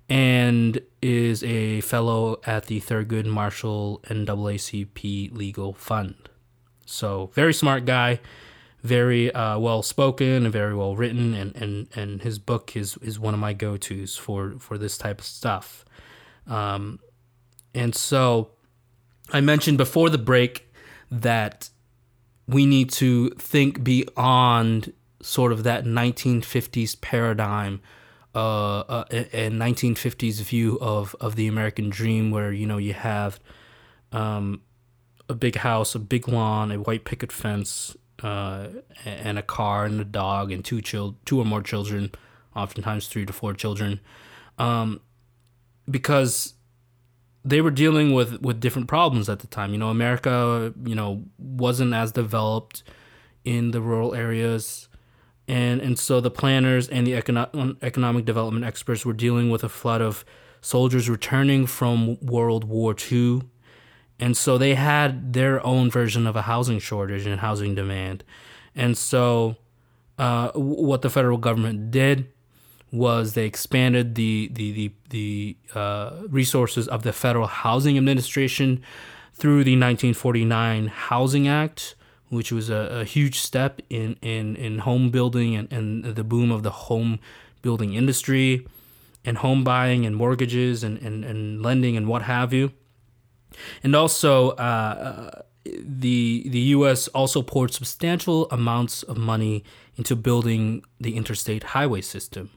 and 0.06 0.82
is 1.00 1.42
a 1.42 1.80
fellow 1.80 2.42
at 2.44 2.66
the 2.66 2.78
Thurgood 2.78 3.24
Marshall 3.24 4.02
NAACP 4.04 5.34
Legal 5.34 5.72
Fund. 5.72 6.28
So 6.84 7.30
very 7.32 7.54
smart 7.54 7.86
guy, 7.86 8.20
very 8.82 9.32
uh, 9.32 9.58
well 9.58 9.82
spoken 9.82 10.44
and 10.44 10.52
very 10.52 10.74
well 10.74 10.94
written, 10.94 11.32
and, 11.32 11.56
and, 11.56 11.88
and 11.96 12.20
his 12.20 12.38
book 12.38 12.76
is, 12.76 12.98
is 12.98 13.18
one 13.18 13.32
of 13.32 13.40
my 13.40 13.54
go 13.54 13.78
tos 13.78 14.14
for 14.14 14.56
for 14.58 14.76
this 14.76 14.98
type 14.98 15.20
of 15.20 15.24
stuff. 15.24 15.86
Um, 16.46 16.98
and 17.74 17.94
so 17.94 18.50
I 19.32 19.40
mentioned 19.40 19.78
before 19.78 20.10
the 20.10 20.18
break 20.18 20.72
that 21.10 21.70
we 22.46 22.66
need 22.66 22.90
to 22.90 23.30
think 23.30 23.84
beyond 23.84 24.92
sort 25.22 25.52
of 25.52 25.64
that 25.64 25.84
1950s 25.84 27.00
paradigm 27.00 27.80
uh, 28.34 28.80
uh, 28.80 29.04
and 29.10 29.60
1950s 29.60 30.40
view 30.42 30.78
of, 30.80 31.16
of 31.20 31.36
the 31.36 31.46
American 31.46 31.90
dream, 31.90 32.30
where 32.30 32.52
you 32.52 32.66
know 32.66 32.78
you 32.78 32.92
have 32.92 33.40
um, 34.12 34.62
a 35.28 35.34
big 35.34 35.56
house, 35.56 35.94
a 35.94 35.98
big 35.98 36.28
lawn, 36.28 36.70
a 36.70 36.76
white 36.76 37.04
picket 37.04 37.32
fence, 37.32 37.96
uh, 38.22 38.68
and 39.04 39.38
a 39.38 39.42
car 39.42 39.84
and 39.84 40.00
a 40.00 40.04
dog 40.04 40.52
and 40.52 40.64
two 40.64 40.80
chil- 40.80 41.16
two 41.24 41.40
or 41.40 41.44
more 41.44 41.62
children, 41.62 42.10
oftentimes 42.54 43.08
three 43.08 43.26
to 43.26 43.32
four 43.32 43.52
children, 43.52 44.00
um, 44.58 45.00
because 45.90 46.54
they 47.44 47.60
were 47.60 47.70
dealing 47.70 48.12
with 48.12 48.40
with 48.40 48.60
different 48.60 48.88
problems 48.88 49.28
at 49.28 49.40
the 49.40 49.46
time. 49.46 49.72
You 49.72 49.78
know, 49.78 49.88
America, 49.88 50.74
you 50.84 50.94
know, 50.94 51.24
wasn't 51.38 51.94
as 51.94 52.12
developed 52.12 52.82
in 53.44 53.70
the 53.70 53.80
rural 53.80 54.14
areas, 54.14 54.88
and 55.48 55.80
and 55.80 55.98
so 55.98 56.20
the 56.20 56.30
planners 56.30 56.88
and 56.88 57.06
the 57.06 57.12
econo- 57.12 57.76
economic 57.82 58.24
development 58.24 58.64
experts 58.64 59.06
were 59.06 59.12
dealing 59.12 59.50
with 59.50 59.64
a 59.64 59.68
flood 59.68 60.02
of 60.02 60.24
soldiers 60.60 61.08
returning 61.08 61.66
from 61.66 62.18
World 62.20 62.64
War 62.64 62.94
II, 63.10 63.42
and 64.18 64.36
so 64.36 64.58
they 64.58 64.74
had 64.74 65.32
their 65.32 65.64
own 65.66 65.90
version 65.90 66.26
of 66.26 66.36
a 66.36 66.42
housing 66.42 66.78
shortage 66.78 67.26
and 67.26 67.40
housing 67.40 67.74
demand, 67.74 68.22
and 68.74 68.98
so 68.98 69.56
uh, 70.18 70.50
what 70.52 71.00
the 71.00 71.08
federal 71.08 71.38
government 71.38 71.90
did 71.90 72.28
was 72.92 73.34
they 73.34 73.46
expanded 73.46 74.14
the 74.14 74.50
the 74.52 74.72
the, 74.72 74.92
the 75.10 75.56
uh, 75.74 76.22
resources 76.28 76.88
of 76.88 77.02
the 77.02 77.12
Federal 77.12 77.46
Housing 77.46 77.96
Administration 77.96 78.82
through 79.34 79.64
the 79.64 79.72
1949 79.72 80.88
Housing 80.88 81.48
Act, 81.48 81.94
which 82.28 82.52
was 82.52 82.68
a, 82.68 83.00
a 83.00 83.04
huge 83.04 83.38
step 83.38 83.80
in, 83.88 84.16
in, 84.20 84.54
in 84.56 84.80
home 84.80 85.10
building 85.10 85.56
and, 85.56 85.72
and 85.72 86.04
the 86.04 86.22
boom 86.22 86.50
of 86.50 86.62
the 86.62 86.70
home 86.70 87.18
building 87.62 87.94
industry 87.94 88.66
and 89.24 89.38
home 89.38 89.64
buying 89.64 90.04
and 90.04 90.14
mortgages 90.14 90.84
and, 90.84 90.98
and, 90.98 91.24
and 91.24 91.62
lending 91.62 91.96
and 91.96 92.06
what 92.06 92.22
have 92.22 92.52
you. 92.52 92.72
And 93.82 93.96
also, 93.96 94.50
uh, 94.50 95.42
the 95.64 96.48
the 96.48 96.60
U.S. 96.76 97.08
also 97.08 97.42
poured 97.42 97.72
substantial 97.74 98.48
amounts 98.50 99.02
of 99.02 99.18
money 99.18 99.64
into 99.96 100.16
building 100.16 100.82
the 100.98 101.16
interstate 101.16 101.62
highway 101.62 102.00
system. 102.00 102.50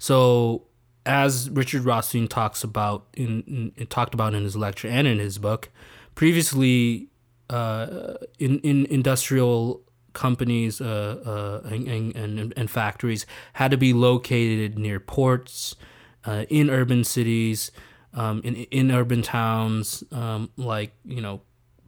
So, 0.00 0.64
as 1.04 1.50
Richard 1.50 1.84
Rothstein 1.84 2.26
talks 2.26 2.64
about 2.64 3.06
in, 3.14 3.72
in, 3.76 3.86
talked 3.86 4.14
about 4.14 4.34
in 4.34 4.44
his 4.44 4.56
lecture 4.56 4.88
and 4.88 5.06
in 5.06 5.18
his 5.18 5.36
book, 5.36 5.68
previously 6.14 7.08
uh, 7.50 8.14
in 8.38 8.60
in 8.60 8.86
industrial 8.86 9.82
companies 10.14 10.80
uh, 10.80 11.60
uh, 11.64 11.68
and, 11.68 12.16
and, 12.16 12.52
and 12.56 12.70
factories 12.70 13.26
had 13.52 13.70
to 13.70 13.76
be 13.76 13.92
located 13.92 14.78
near 14.78 14.98
ports, 14.98 15.76
uh, 16.24 16.44
in 16.48 16.70
urban 16.70 17.04
cities, 17.04 17.70
um, 18.14 18.40
in 18.42 18.56
in 18.56 18.90
urban 18.90 19.20
towns 19.20 20.02
um, 20.12 20.50
like 20.56 20.92
you 21.04 21.20
know 21.20 21.42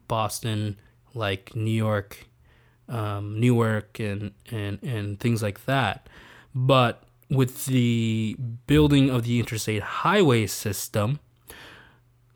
Boston, 0.07 0.79
like 1.15 1.55
New 1.55 1.71
York, 1.71 2.27
um, 2.87 3.39
Newark, 3.39 3.99
and 3.99 4.33
and 4.51 4.77
and 4.83 5.19
things 5.19 5.41
like 5.41 5.65
that. 5.65 6.07
But 6.53 7.02
with 7.35 7.65
the 7.65 8.35
building 8.67 9.09
of 9.09 9.23
the 9.23 9.39
interstate 9.39 9.83
highway 9.83 10.47
system, 10.47 11.19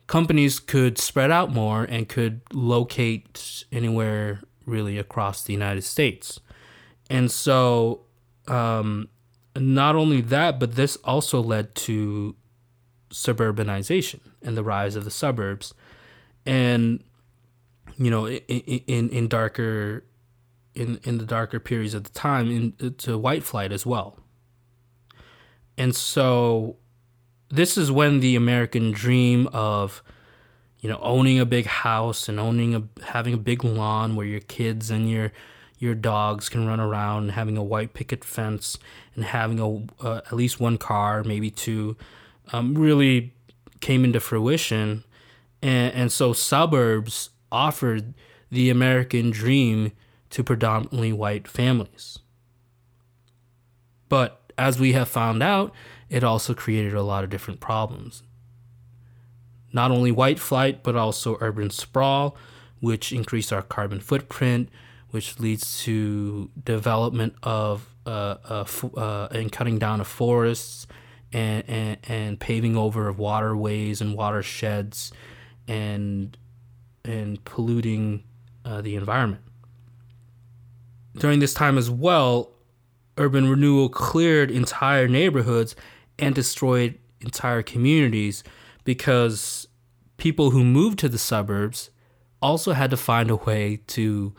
companies 0.06 0.58
could 0.58 0.98
spread 0.98 1.30
out 1.30 1.52
more 1.52 1.84
and 1.84 2.08
could 2.08 2.40
locate 2.52 3.64
anywhere 3.70 4.40
really 4.66 4.98
across 4.98 5.42
the 5.42 5.52
United 5.52 5.82
States. 5.82 6.40
And 7.08 7.30
so, 7.30 8.02
um, 8.46 9.08
not 9.56 9.96
only 9.96 10.20
that, 10.20 10.60
but 10.60 10.74
this 10.74 10.96
also 11.04 11.42
led 11.42 11.74
to 11.74 12.36
suburbanization 13.10 14.20
and 14.42 14.56
the 14.56 14.62
rise 14.62 14.94
of 14.96 15.04
the 15.04 15.10
suburbs. 15.10 15.74
And, 16.46 17.02
you 17.96 18.10
know, 18.10 18.28
in, 18.28 18.40
in, 18.40 19.08
in 19.10 19.28
darker, 19.28 20.04
in, 20.74 21.00
in 21.04 21.18
the 21.18 21.26
darker 21.26 21.58
periods 21.58 21.94
of 21.94 22.04
the 22.04 22.10
time, 22.10 22.50
in, 22.50 22.94
to 22.98 23.18
white 23.18 23.42
flight 23.42 23.72
as 23.72 23.84
well. 23.84 24.18
And 25.78 25.94
so 25.94 26.76
this 27.48 27.78
is 27.78 27.90
when 27.90 28.20
the 28.20 28.36
American 28.36 28.90
dream 28.90 29.46
of 29.52 30.02
you 30.80 30.88
know 30.88 30.98
owning 31.00 31.38
a 31.38 31.46
big 31.46 31.66
house 31.66 32.28
and 32.28 32.38
owning 32.38 32.74
a 32.74 32.82
having 33.04 33.32
a 33.32 33.38
big 33.38 33.64
lawn 33.64 34.16
where 34.16 34.26
your 34.26 34.40
kids 34.40 34.90
and 34.90 35.08
your 35.08 35.32
your 35.78 35.94
dogs 35.94 36.48
can 36.48 36.66
run 36.66 36.80
around 36.80 37.22
and 37.22 37.32
having 37.32 37.56
a 37.56 37.62
white 37.62 37.94
picket 37.94 38.24
fence 38.24 38.76
and 39.14 39.24
having 39.24 39.60
a 39.60 40.04
uh, 40.04 40.20
at 40.26 40.32
least 40.32 40.60
one 40.60 40.76
car 40.76 41.22
maybe 41.22 41.50
two 41.50 41.96
um, 42.52 42.74
really 42.74 43.32
came 43.80 44.04
into 44.04 44.20
fruition. 44.20 45.04
And, 45.62 45.94
and 45.94 46.12
so 46.12 46.32
suburbs 46.32 47.30
offered 47.50 48.14
the 48.50 48.70
american 48.70 49.30
dream 49.30 49.92
to 50.30 50.44
predominantly 50.44 51.12
white 51.12 51.48
families. 51.48 52.18
But 54.08 54.47
as 54.58 54.78
we 54.78 54.92
have 54.92 55.08
found 55.08 55.42
out, 55.42 55.72
it 56.10 56.24
also 56.24 56.52
created 56.52 56.94
a 56.94 57.02
lot 57.02 57.24
of 57.24 57.30
different 57.30 57.60
problems. 57.60 58.22
Not 59.72 59.90
only 59.90 60.10
white 60.10 60.38
flight, 60.38 60.82
but 60.82 60.96
also 60.96 61.36
urban 61.40 61.70
sprawl, 61.70 62.36
which 62.80 63.12
increased 63.12 63.52
our 63.52 63.62
carbon 63.62 64.00
footprint, 64.00 64.68
which 65.10 65.38
leads 65.38 65.82
to 65.84 66.50
development 66.62 67.34
of 67.42 67.94
uh, 68.06 68.36
uh, 68.44 68.64
uh, 68.96 69.28
and 69.30 69.52
cutting 69.52 69.78
down 69.78 70.00
of 70.00 70.06
forests 70.06 70.86
and, 71.32 71.64
and, 71.68 71.98
and 72.08 72.40
paving 72.40 72.76
over 72.76 73.08
of 73.08 73.18
waterways 73.18 74.00
and 74.00 74.16
watersheds 74.16 75.12
and 75.66 76.36
and 77.04 77.42
polluting 77.44 78.22
uh, 78.64 78.82
the 78.82 78.94
environment. 78.96 79.42
During 81.16 81.38
this 81.38 81.54
time 81.54 81.78
as 81.78 81.88
well, 81.90 82.50
urban 83.18 83.48
renewal 83.48 83.88
cleared 83.88 84.50
entire 84.50 85.08
neighborhoods 85.08 85.76
and 86.18 86.34
destroyed 86.34 86.98
entire 87.20 87.62
communities 87.62 88.42
because 88.84 89.68
people 90.16 90.50
who 90.50 90.64
moved 90.64 90.98
to 91.00 91.08
the 91.08 91.18
suburbs 91.18 91.90
also 92.40 92.72
had 92.72 92.90
to 92.90 92.96
find 92.96 93.30
a 93.30 93.36
way 93.36 93.80
to 93.88 94.34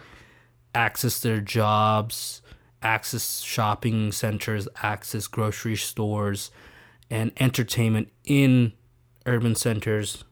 access 0.73 1.19
their 1.19 1.41
jobs, 1.41 2.41
access 2.81 3.41
shopping 3.41 4.11
centers, 4.11 4.67
access 4.81 5.27
grocery 5.27 5.75
stores, 5.75 6.51
and 7.09 7.31
entertainment 7.39 8.09
in 8.23 8.73
urban 9.25 9.55
centers 9.55 10.23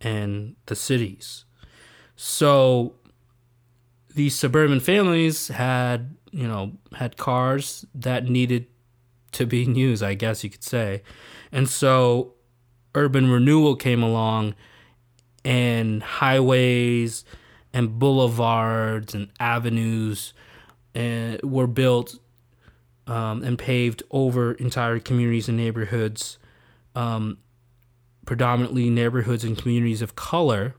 and 0.00 0.56
the 0.66 0.74
cities. 0.74 1.44
So 2.16 2.94
these 4.14 4.34
suburban 4.34 4.80
families 4.80 5.48
had 5.48 6.16
you 6.32 6.48
know, 6.48 6.72
had 6.94 7.16
cars 7.16 7.86
that 7.94 8.24
needed 8.24 8.66
to 9.32 9.46
be 9.46 9.58
used, 9.64 10.02
I 10.02 10.14
guess 10.14 10.42
you 10.42 10.50
could 10.50 10.64
say. 10.64 11.02
And 11.52 11.68
so 11.68 12.34
urban 12.94 13.30
renewal 13.30 13.76
came 13.76 14.02
along 14.02 14.54
and 15.44 16.02
highways 16.02 17.24
and 17.72 17.98
boulevards 17.98 19.14
and 19.14 19.28
avenues 19.38 20.32
and 20.94 21.40
were 21.42 21.66
built 21.66 22.18
um, 23.06 23.42
and 23.42 23.58
paved 23.58 24.02
over 24.10 24.52
entire 24.54 24.98
communities 24.98 25.48
and 25.48 25.56
neighborhoods, 25.56 26.38
um, 26.94 27.38
predominantly 28.24 28.88
neighborhoods 28.88 29.44
and 29.44 29.58
communities 29.58 30.00
of 30.00 30.16
color, 30.16 30.74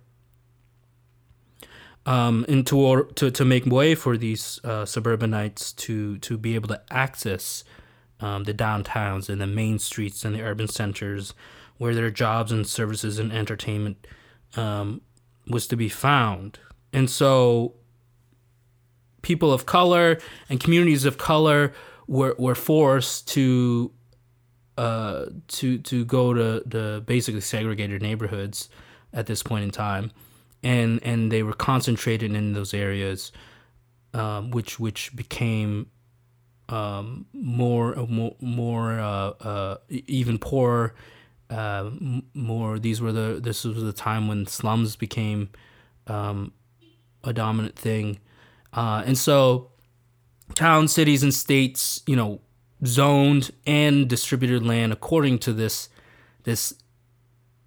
um, 2.06 2.46
and 2.48 2.66
to, 2.68 3.10
to, 3.16 3.32
to 3.32 3.46
make 3.46 3.66
way 3.66 3.96
for 3.96 4.18
these 4.18 4.60
uh, 4.64 4.86
suburbanites 4.86 5.72
to, 5.74 6.18
to 6.20 6.38
be 6.38 6.56
able 6.56 6.68
to 6.68 6.82
access 6.92 7.64
um, 8.20 8.44
the 8.44 8.54
downtowns 8.54 9.30
and 9.30 9.42
the 9.42 9.48
main 9.48 9.80
streets 9.80 10.24
and 10.26 10.36
the 10.36 10.42
urban 10.42 10.68
centers 10.68 11.34
where 11.78 11.96
their 11.96 12.12
jobs 12.12 12.52
and 12.52 12.68
services 12.68 13.20
and 13.20 13.32
entertainment 13.32 14.08
um, 14.56 15.02
was 15.48 15.68
to 15.68 15.76
be 15.76 15.90
found. 15.90 16.60
And 16.92 17.10
so 17.10 17.74
people 19.22 19.52
of 19.52 19.66
color 19.66 20.20
and 20.50 20.60
communities 20.60 21.06
of 21.06 21.18
color 21.18 21.74
were, 22.08 22.36
were 22.38 22.56
forced 22.56 23.28
to 23.30 23.92
uh, 24.78 25.26
to 25.48 25.78
to 25.78 26.04
go 26.06 26.34
to 26.34 26.64
the 26.66 27.04
basically 27.06 27.42
segregated 27.42 28.02
neighborhoods 28.02 28.70
at 29.14 29.28
this 29.28 29.44
point 29.44 29.64
in 29.64 29.70
time, 29.70 30.12
and 30.64 31.02
and 31.04 31.32
they 31.32 31.44
were 31.44 31.54
concentrated 31.54 32.34
in 32.34 32.54
those 32.54 32.74
areas, 32.74 33.32
um, 34.14 34.52
which 34.52 34.80
which 34.80 35.16
became 35.16 35.88
um, 36.70 37.26
more 37.34 37.96
more 38.08 38.36
more 38.40 39.00
uh, 39.00 39.30
uh, 39.30 39.78
even 39.90 40.38
poorer. 40.38 40.96
Uh, 41.50 41.92
more 42.34 42.80
these 42.80 43.02
were 43.02 43.12
the 43.12 43.40
this 43.42 43.64
was 43.64 43.84
the 43.84 43.94
time 43.94 44.28
when 44.28 44.48
slums 44.48 44.96
became 44.96 45.50
um, 46.08 46.52
a 47.24 47.34
dominant 47.34 47.76
thing, 47.76 48.20
uh, 48.74 49.04
and 49.06 49.18
so 49.18 49.70
towns, 50.56 50.92
cities, 50.92 51.24
and 51.24 51.34
states, 51.34 52.02
you 52.08 52.16
know, 52.16 52.40
zoned 52.86 53.52
and 53.66 54.10
distributed 54.10 54.66
land 54.66 54.92
according 54.92 55.40
to 55.40 55.54
this 55.54 55.90
this 56.44 56.74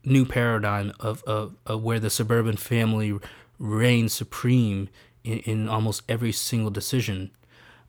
new 0.07 0.25
paradigm 0.25 0.93
of, 1.01 1.23
of, 1.25 1.55
of 1.67 1.83
where 1.83 2.01
the 2.01 2.09
suburban 2.09 2.57
family 2.57 3.19
reigns 3.59 4.13
supreme 4.13 4.89
in, 5.25 5.39
in 5.41 5.69
almost 5.69 6.03
every 6.09 6.33
single 6.33 6.71
decision 6.71 7.31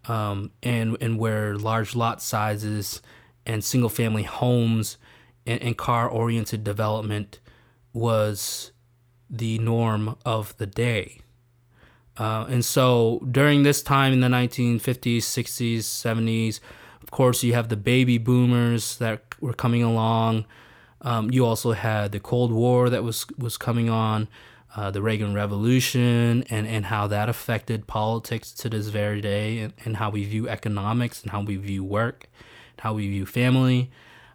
um, 0.08 0.52
and 0.64 0.98
and 1.02 1.20
where 1.20 1.56
large 1.56 1.96
lot 1.96 2.22
sizes 2.22 3.02
and 3.46 3.64
single 3.64 3.90
family 3.90 4.24
homes 4.24 4.98
and, 5.46 5.62
and 5.62 5.78
car 5.78 6.08
oriented 6.08 6.64
development 6.64 7.40
was 7.94 8.72
the 9.30 9.58
norm 9.60 10.16
of 10.26 10.56
the 10.58 10.68
day. 10.68 11.20
Uh, 12.18 12.46
and 12.50 12.66
so 12.66 13.22
during 13.30 13.64
this 13.64 13.84
time 13.84 14.12
in 14.12 14.22
the 14.22 14.28
1950s, 14.28 15.18
60s, 15.18 15.80
70s, 15.80 16.60
of 17.02 17.12
course, 17.12 17.44
you 17.44 17.54
have 17.54 17.70
the 17.70 17.78
baby 17.78 18.18
boomers 18.18 18.98
that 18.98 19.22
were 19.40 19.54
coming 19.54 19.84
along. 19.84 20.46
Um, 21.08 21.32
you 21.32 21.46
also 21.46 21.72
had 21.72 22.12
the 22.12 22.20
Cold 22.20 22.52
War 22.52 22.90
that 22.90 23.02
was 23.02 23.26
was 23.38 23.56
coming 23.56 23.90
on 23.90 24.28
uh, 24.76 24.92
the 24.92 25.02
Reagan 25.02 25.34
Revolution 25.34 26.44
and, 26.50 26.68
and 26.68 26.88
how 26.88 27.08
that 27.08 27.30
affected 27.30 27.88
politics 27.88 28.52
to 28.52 28.68
this 28.68 28.90
very 28.90 29.22
day, 29.22 29.60
and, 29.60 29.74
and 29.86 29.96
how 29.96 30.10
we 30.10 30.26
view 30.26 30.50
economics 30.50 31.22
and 31.22 31.32
how 31.32 31.42
we 31.42 31.56
view 31.56 31.82
work, 31.82 32.28
and 32.74 32.82
how 32.82 32.94
we 32.94 33.08
view 33.08 33.26
family. 33.26 33.90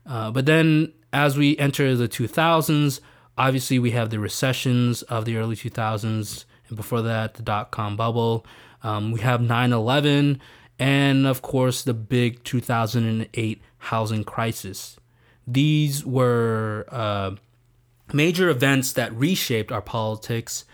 Uh, 0.07 0.31
but 0.31 0.47
then 0.47 0.95
as 1.13 1.37
we 1.37 1.59
enter 1.59 1.95
the 1.95 2.09
2000s, 2.09 3.01
obviously 3.37 3.79
we 3.79 3.91
have 3.91 4.09
the 4.09 4.19
recessions 4.19 5.03
of 5.03 5.27
the 5.27 5.37
early 5.37 5.57
2000s, 5.57 6.47
and 6.69 6.77
before 6.79 7.03
that, 7.03 7.35
the 7.35 7.43
dot 7.43 7.71
com 7.71 7.99
bubble. 7.99 8.47
Um, 8.83 9.13
we 9.13 9.21
have 9.21 9.43
9 9.43 9.75
11, 9.75 10.41
and 10.79 11.27
of 11.27 11.43
course, 11.43 11.83
the 11.83 11.93
big 11.93 12.43
2008 12.45 13.61
housing 13.77 14.25
crisis. 14.25 14.97
These 15.47 16.05
were. 16.05 16.87
Uh, 16.89 17.33
major 18.13 18.49
events 18.51 18.93
that 18.93 19.13
reshaped 19.15 19.73
our 19.73 19.83
politics 19.83 20.65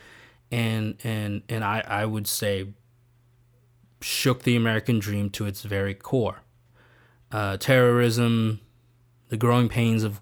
and 0.50 0.96
and 1.04 1.42
and 1.48 1.64
I, 1.64 1.84
I 1.86 2.04
would 2.04 2.26
say 2.26 2.68
shook 4.00 4.42
the 4.42 4.56
American 4.56 4.98
dream 4.98 5.30
to 5.30 5.46
its 5.46 5.62
very 5.62 5.94
core. 5.94 6.42
Uh, 7.30 7.56
terrorism, 7.56 8.60
the 9.28 9.36
growing 9.36 9.68
pains 9.68 10.02
of 10.02 10.20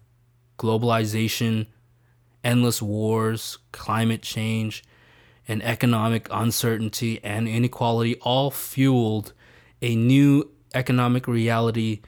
globalization, 0.59 1.67
endless 2.43 2.83
wars, 2.83 3.59
climate 3.73 4.23
change, 4.23 4.83
and 5.47 5.63
economic 5.63 6.27
uncertainty 6.33 7.23
and 7.23 7.47
inequality 7.47 8.17
all 8.23 8.51
fueled 8.51 9.33
a 9.83 9.95
new 9.95 10.51
economic 10.75 11.29
reality 11.29 12.01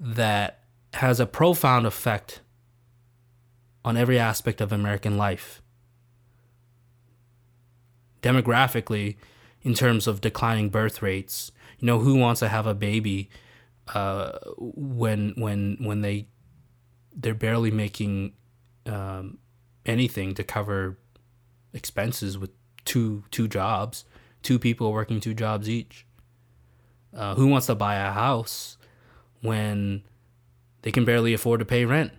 that 0.00 0.65
has 0.96 1.20
a 1.20 1.26
profound 1.26 1.86
effect 1.86 2.40
on 3.84 3.96
every 3.96 4.18
aspect 4.18 4.60
of 4.60 4.72
American 4.72 5.16
life. 5.16 5.62
Demographically, 8.22 9.16
in 9.62 9.74
terms 9.74 10.06
of 10.06 10.20
declining 10.20 10.68
birth 10.68 11.02
rates, 11.02 11.52
you 11.78 11.86
know, 11.86 11.98
who 11.98 12.16
wants 12.16 12.40
to 12.40 12.48
have 12.48 12.66
a 12.66 12.74
baby 12.74 13.28
uh, 13.94 14.38
when 14.58 15.34
when 15.36 15.76
when 15.80 16.00
they 16.00 16.28
they're 17.14 17.34
barely 17.34 17.70
making 17.70 18.32
um, 18.86 19.38
anything 19.84 20.34
to 20.34 20.42
cover 20.42 20.98
expenses 21.72 22.36
with 22.38 22.50
two 22.84 23.24
two 23.30 23.46
jobs, 23.46 24.04
two 24.42 24.58
people 24.58 24.92
working 24.92 25.20
two 25.20 25.34
jobs 25.34 25.68
each. 25.68 26.06
Uh, 27.14 27.34
who 27.34 27.46
wants 27.46 27.66
to 27.66 27.74
buy 27.74 27.94
a 27.94 28.12
house 28.12 28.76
when 29.40 30.02
they 30.82 30.92
can 30.92 31.04
barely 31.04 31.34
afford 31.34 31.60
to 31.60 31.66
pay 31.66 31.84
rent? 31.84 32.12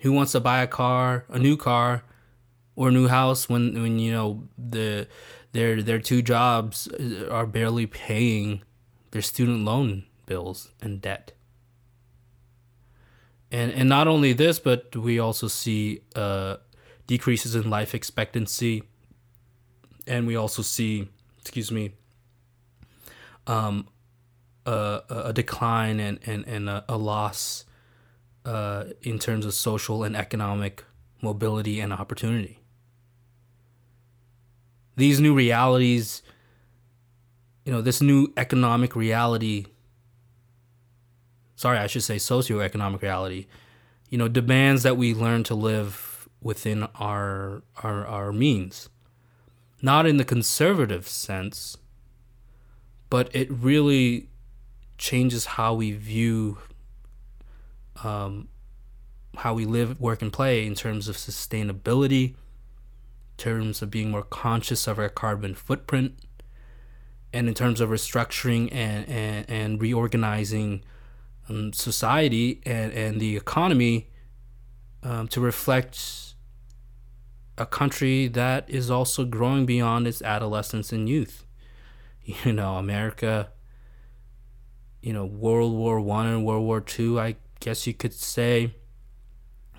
Who 0.00 0.12
wants 0.12 0.32
to 0.32 0.40
buy 0.40 0.62
a 0.62 0.66
car, 0.66 1.24
a 1.28 1.38
new 1.38 1.56
car, 1.56 2.04
or 2.76 2.88
a 2.88 2.92
new 2.92 3.08
house 3.08 3.48
when 3.48 3.82
when 3.82 3.98
you 3.98 4.12
know 4.12 4.48
the 4.56 5.08
their 5.52 5.82
their 5.82 5.98
two 5.98 6.22
jobs 6.22 6.88
are 7.30 7.46
barely 7.46 7.86
paying 7.86 8.62
their 9.10 9.22
student 9.22 9.64
loan 9.64 10.04
bills 10.26 10.70
and 10.80 11.00
debt. 11.00 11.32
And 13.50 13.72
and 13.72 13.88
not 13.88 14.06
only 14.06 14.32
this, 14.32 14.58
but 14.58 14.94
we 14.94 15.18
also 15.18 15.48
see 15.48 16.02
uh, 16.14 16.58
decreases 17.06 17.54
in 17.54 17.70
life 17.70 17.94
expectancy, 17.94 18.84
and 20.06 20.26
we 20.26 20.36
also 20.36 20.62
see, 20.62 21.08
excuse 21.40 21.72
me, 21.72 21.94
um, 23.46 23.88
a, 24.68 25.32
decline 25.32 26.00
and 26.00 26.18
and 26.26 26.46
and 26.46 26.68
a, 26.68 26.84
a 26.88 26.96
loss 26.96 27.64
uh, 28.44 28.84
in 29.02 29.18
terms 29.18 29.46
of 29.46 29.54
social 29.54 30.04
and 30.04 30.16
economic 30.16 30.84
mobility 31.22 31.80
and 31.80 31.92
opportunity. 31.92 32.60
These 34.96 35.20
new 35.20 35.34
realities, 35.34 36.22
you 37.64 37.72
know, 37.72 37.80
this 37.80 38.00
new 38.00 38.32
economic 38.36 38.96
reality, 38.96 39.66
sorry, 41.56 41.78
I 41.78 41.86
should 41.86 42.02
say 42.02 42.16
socioeconomic 42.16 43.02
reality, 43.02 43.46
you 44.08 44.18
know, 44.18 44.28
demands 44.28 44.82
that 44.82 44.96
we 44.96 45.14
learn 45.14 45.44
to 45.44 45.54
live 45.54 46.28
within 46.40 46.84
our, 46.94 47.62
our, 47.82 48.06
our 48.06 48.32
means. 48.32 48.88
Not 49.82 50.06
in 50.06 50.16
the 50.16 50.24
conservative 50.24 51.06
sense, 51.06 51.76
but 53.10 53.28
it 53.34 53.48
really 53.50 54.28
changes 54.98 55.46
how 55.46 55.74
we 55.74 55.92
view 55.92 56.58
um, 58.04 58.48
how 59.36 59.54
we 59.54 59.64
live, 59.64 60.00
work, 60.00 60.22
and 60.22 60.32
play 60.32 60.66
in 60.66 60.74
terms 60.74 61.08
of 61.08 61.16
sustainability, 61.16 62.30
in 62.30 62.34
terms 63.36 63.82
of 63.82 63.90
being 63.90 64.10
more 64.10 64.22
conscious 64.22 64.86
of 64.86 64.98
our 64.98 65.08
carbon 65.08 65.54
footprint, 65.54 66.14
and 67.32 67.48
in 67.48 67.54
terms 67.54 67.80
of 67.80 67.90
restructuring 67.90 68.72
and, 68.72 69.08
and, 69.08 69.48
and 69.48 69.80
reorganizing 69.80 70.82
um, 71.48 71.72
society 71.72 72.60
and, 72.64 72.92
and 72.92 73.20
the 73.20 73.36
economy 73.36 74.08
um, 75.02 75.28
to 75.28 75.40
reflect 75.40 76.34
a 77.56 77.66
country 77.66 78.28
that 78.28 78.68
is 78.68 78.90
also 78.90 79.24
growing 79.24 79.66
beyond 79.66 80.06
its 80.06 80.22
adolescence 80.22 80.92
and 80.92 81.08
youth. 81.08 81.44
You 82.44 82.52
know, 82.52 82.76
America, 82.76 83.48
you 85.00 85.12
know, 85.12 85.24
World 85.24 85.74
War 85.74 86.00
One 86.00 86.26
and 86.26 86.44
World 86.44 86.64
War 86.64 86.80
Two, 86.80 87.18
I 87.20 87.36
guess 87.60 87.86
you 87.86 87.94
could 87.94 88.12
say 88.12 88.74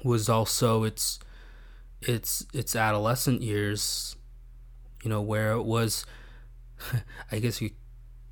was 0.04 0.30
also 0.30 0.84
its 0.84 1.20
its 2.02 2.46
its 2.54 2.76
adolescent 2.76 3.42
years 3.42 4.16
you 5.04 5.10
know 5.10 5.22
where 5.22 5.52
it 5.52 5.64
was 5.64 6.06
i 7.32 7.40
guess 7.40 7.62
you 7.62 7.70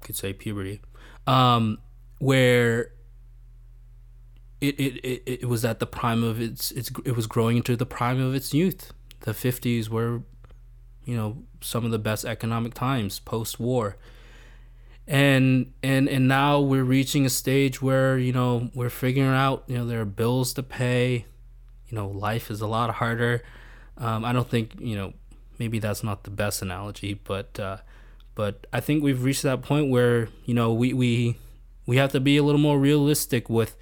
could 0.02 0.16
say 0.16 0.32
puberty 0.32 0.80
um 1.28 1.78
where 2.20 2.92
it, 4.60 4.80
it, 4.80 4.96
it, 5.06 5.24
it 5.26 5.46
was 5.46 5.64
at 5.64 5.80
the 5.80 5.86
prime 5.86 6.24
of 6.24 6.42
its, 6.42 6.72
its 6.72 6.92
it 7.06 7.16
was 7.16 7.28
growing 7.28 7.58
into 7.58 7.76
the 7.76 7.86
prime 7.86 8.20
of 8.20 8.34
its 8.34 8.54
youth. 8.54 8.92
The 9.22 9.32
50s 9.32 9.90
were, 9.90 10.24
you 11.06 11.16
know, 11.16 11.44
some 11.62 11.86
of 11.86 11.92
the 11.92 12.00
best 12.00 12.26
economic 12.26 12.74
times 12.74 13.20
post 13.20 13.60
war. 13.60 13.98
And 15.08 15.72
and 15.82 16.10
and 16.10 16.28
now 16.28 16.60
we're 16.60 16.84
reaching 16.84 17.26
a 17.26 17.30
stage 17.30 17.82
where, 17.82 18.18
you 18.18 18.34
know, 18.34 18.70
we're 18.74 18.90
figuring 18.90 19.32
out, 19.32 19.64
you 19.68 19.78
know, 19.78 19.86
there 19.86 20.02
are 20.02 20.06
bills 20.06 20.54
to 20.54 20.64
pay. 20.64 21.26
You 21.88 21.96
know, 21.96 22.10
life 22.10 22.52
is 22.52 22.60
a 22.60 22.68
lot 22.68 22.96
harder. 22.96 23.44
Um, 23.98 24.26
I 24.26 24.34
don't 24.34 24.50
think, 24.50 24.74
you 24.80 24.98
know, 24.98 25.14
maybe 25.60 25.80
that's 25.80 26.04
not 26.04 26.24
the 26.24 26.30
best 26.30 26.62
analogy, 26.62 27.14
but 27.14 27.58
uh, 27.60 27.78
but 28.36 28.68
I 28.74 28.82
think 28.82 29.04
we've 29.04 29.24
reached 29.24 29.44
that 29.44 29.62
point 29.62 29.90
where, 29.90 30.28
you 30.46 30.54
know, 30.54 30.74
we 30.74 30.94
we 30.94 31.38
we 31.86 31.98
have 31.98 32.12
to 32.12 32.20
be 32.20 32.36
a 32.38 32.44
little 32.44 32.60
more 32.62 32.78
realistic 32.78 33.50
with 33.50 33.78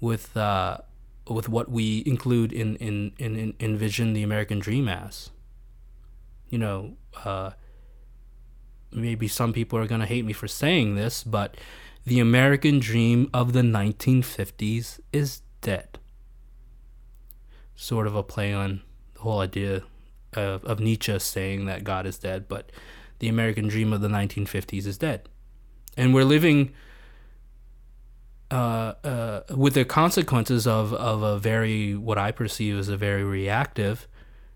with 0.00 0.36
uh, 0.36 0.78
with 1.26 1.48
what 1.48 1.70
we 1.70 2.02
include 2.06 2.52
in, 2.52 2.76
in, 2.76 3.12
in, 3.18 3.36
in 3.36 3.54
envision 3.60 4.12
the 4.12 4.22
American 4.22 4.58
dream 4.58 4.88
as. 4.88 5.30
You 6.50 6.58
know, 6.58 6.96
uh, 7.24 7.50
maybe 8.92 9.28
some 9.28 9.52
people 9.52 9.78
are 9.78 9.86
going 9.86 10.00
to 10.00 10.06
hate 10.06 10.24
me 10.24 10.32
for 10.32 10.48
saying 10.48 10.94
this, 10.94 11.22
but 11.22 11.56
the 12.04 12.20
American 12.20 12.78
dream 12.78 13.28
of 13.34 13.52
the 13.52 13.60
1950s 13.60 15.00
is 15.12 15.42
dead. 15.60 15.98
Sort 17.74 18.06
of 18.06 18.14
a 18.14 18.22
play 18.22 18.52
on 18.52 18.82
the 19.14 19.20
whole 19.20 19.40
idea 19.40 19.82
of, 20.32 20.64
of 20.64 20.80
Nietzsche 20.80 21.18
saying 21.18 21.66
that 21.66 21.84
God 21.84 22.06
is 22.06 22.18
dead, 22.18 22.48
but 22.48 22.70
the 23.18 23.28
American 23.28 23.68
dream 23.68 23.92
of 23.92 24.00
the 24.00 24.08
1950s 24.08 24.86
is 24.86 24.98
dead. 24.98 25.28
And 25.96 26.14
we're 26.14 26.24
living 26.24 26.72
uh, 28.50 28.94
uh, 29.04 29.40
with 29.54 29.74
the 29.74 29.84
consequences 29.84 30.66
of, 30.66 30.94
of 30.94 31.22
a 31.22 31.38
very 31.38 31.94
what 31.94 32.16
I 32.16 32.32
perceive 32.32 32.78
as 32.78 32.88
a 32.88 32.96
very 32.96 33.24
reactive 33.24 34.08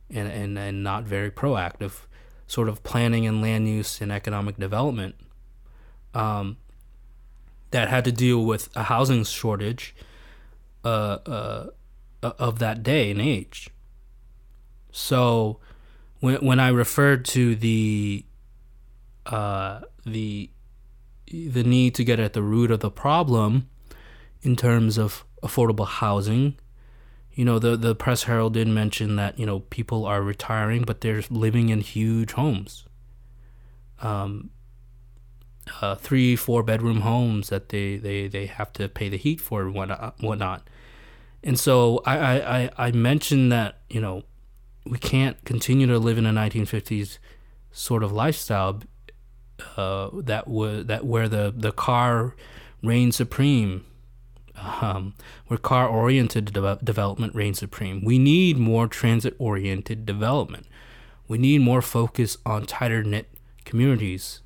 and, 0.09 0.29
and, 0.29 0.59
and 0.59 0.83
not 0.83 1.05
very 1.05 1.31
proactive 1.31 2.07
sort 2.53 2.69
of 2.69 2.83
planning 2.83 3.27
and 3.27 3.41
land 3.41 3.67
use 3.67 4.03
and 4.03 4.12
economic 4.12 4.59
development 4.59 5.15
um, 6.12 6.59
that 7.71 7.88
had 7.88 8.05
to 8.05 8.12
deal 8.12 8.45
with 8.45 8.69
a 8.77 8.83
housing 8.83 9.25
shortage 9.25 9.95
uh, 10.85 11.17
uh, 11.27 11.71
uh 12.23 12.33
of 12.38 12.59
that 12.59 12.83
day 12.83 13.11
and 13.11 13.23
age. 13.23 13.71
So 14.91 15.61
when, 16.21 16.45
when 16.45 16.61
I 16.61 16.69
referred 16.69 17.25
to 17.37 17.57
the 17.57 18.27
uh, 19.25 19.81
the 20.05 20.51
the 21.27 21.65
need 21.65 21.95
to 21.95 22.05
get 22.05 22.21
at 22.21 22.35
the 22.35 22.43
root 22.43 22.71
of 22.71 22.81
the 22.81 22.91
problem 22.91 23.71
in 24.43 24.57
terms 24.57 24.99
of 24.99 25.25
affordable 25.43 25.88
housing. 25.88 26.59
You 27.35 27.45
know, 27.45 27.59
the 27.59 27.77
the 27.77 27.95
press 27.95 28.25
herald 28.25 28.55
did 28.55 28.68
mention 28.68 29.16
that 29.16 29.38
you 29.38 29.47
know 29.47 29.61
people 29.61 30.05
are 30.05 30.23
retiring, 30.23 30.83
but 30.83 31.01
they're 31.01 31.23
living 31.31 31.71
in 31.71 31.81
huge 31.81 32.33
homes. 32.33 32.85
Um, 34.01 34.51
uh, 35.81 35.95
three, 35.95 36.37
four 36.37 36.62
bedroom 36.62 37.03
homes 37.03 37.49
that 37.49 37.68
they, 37.68 37.97
they, 37.97 38.29
they 38.29 38.47
have 38.47 38.73
to 38.75 38.88
pay 38.88 39.09
the 39.09 39.16
heat 39.16 39.40
for 39.40 39.62
and 39.62 39.75
whatnot. 39.75 40.21
whatnot. 40.21 40.68
And 41.42 41.59
so 41.59 42.03
I, 42.05 42.40
I, 42.40 42.71
I 42.77 42.90
mentioned 42.92 43.53
that, 43.53 43.79
you 43.88 44.01
know, 44.01 44.23
we 44.85 44.99
can't 44.99 45.42
continue 45.45 45.87
to 45.87 45.99
live 45.99 46.18
in 46.18 46.27
a 46.27 46.33
1950s 46.33 47.18
sort 47.71 48.03
of 48.03 48.12
lifestyle 48.12 48.81
uh, 49.77 50.11
that 50.14 50.49
was 50.49 50.87
that 50.87 51.07
where 51.07 51.29
the, 51.29 51.53
the 51.57 51.71
car 51.71 52.35
reigned 52.83 53.14
supreme 53.14 53.85
um, 54.81 55.14
where 55.46 55.59
car 55.59 55.88
oriented 55.88 56.53
de- 56.53 56.79
development 56.83 57.35
reigns 57.35 57.59
supreme. 57.59 58.05
We 58.05 58.18
need 58.18 58.57
more 58.59 58.87
transit 58.87 59.35
oriented 59.38 60.07
development. 60.07 60.66
We 61.29 61.38
need 61.38 61.61
more 61.61 61.83
focus 61.83 62.37
on 62.44 62.66
tighter 62.66 63.03
knit 63.03 63.29
communities 63.64 64.40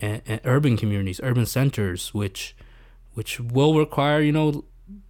and, 0.00 0.22
and, 0.26 0.40
urban 0.44 0.76
communities, 0.76 1.20
urban 1.22 1.46
centers, 1.46 2.12
which 2.12 2.54
which 3.14 3.40
will 3.40 3.78
require 3.78 4.20
you 4.20 4.32
know 4.32 4.64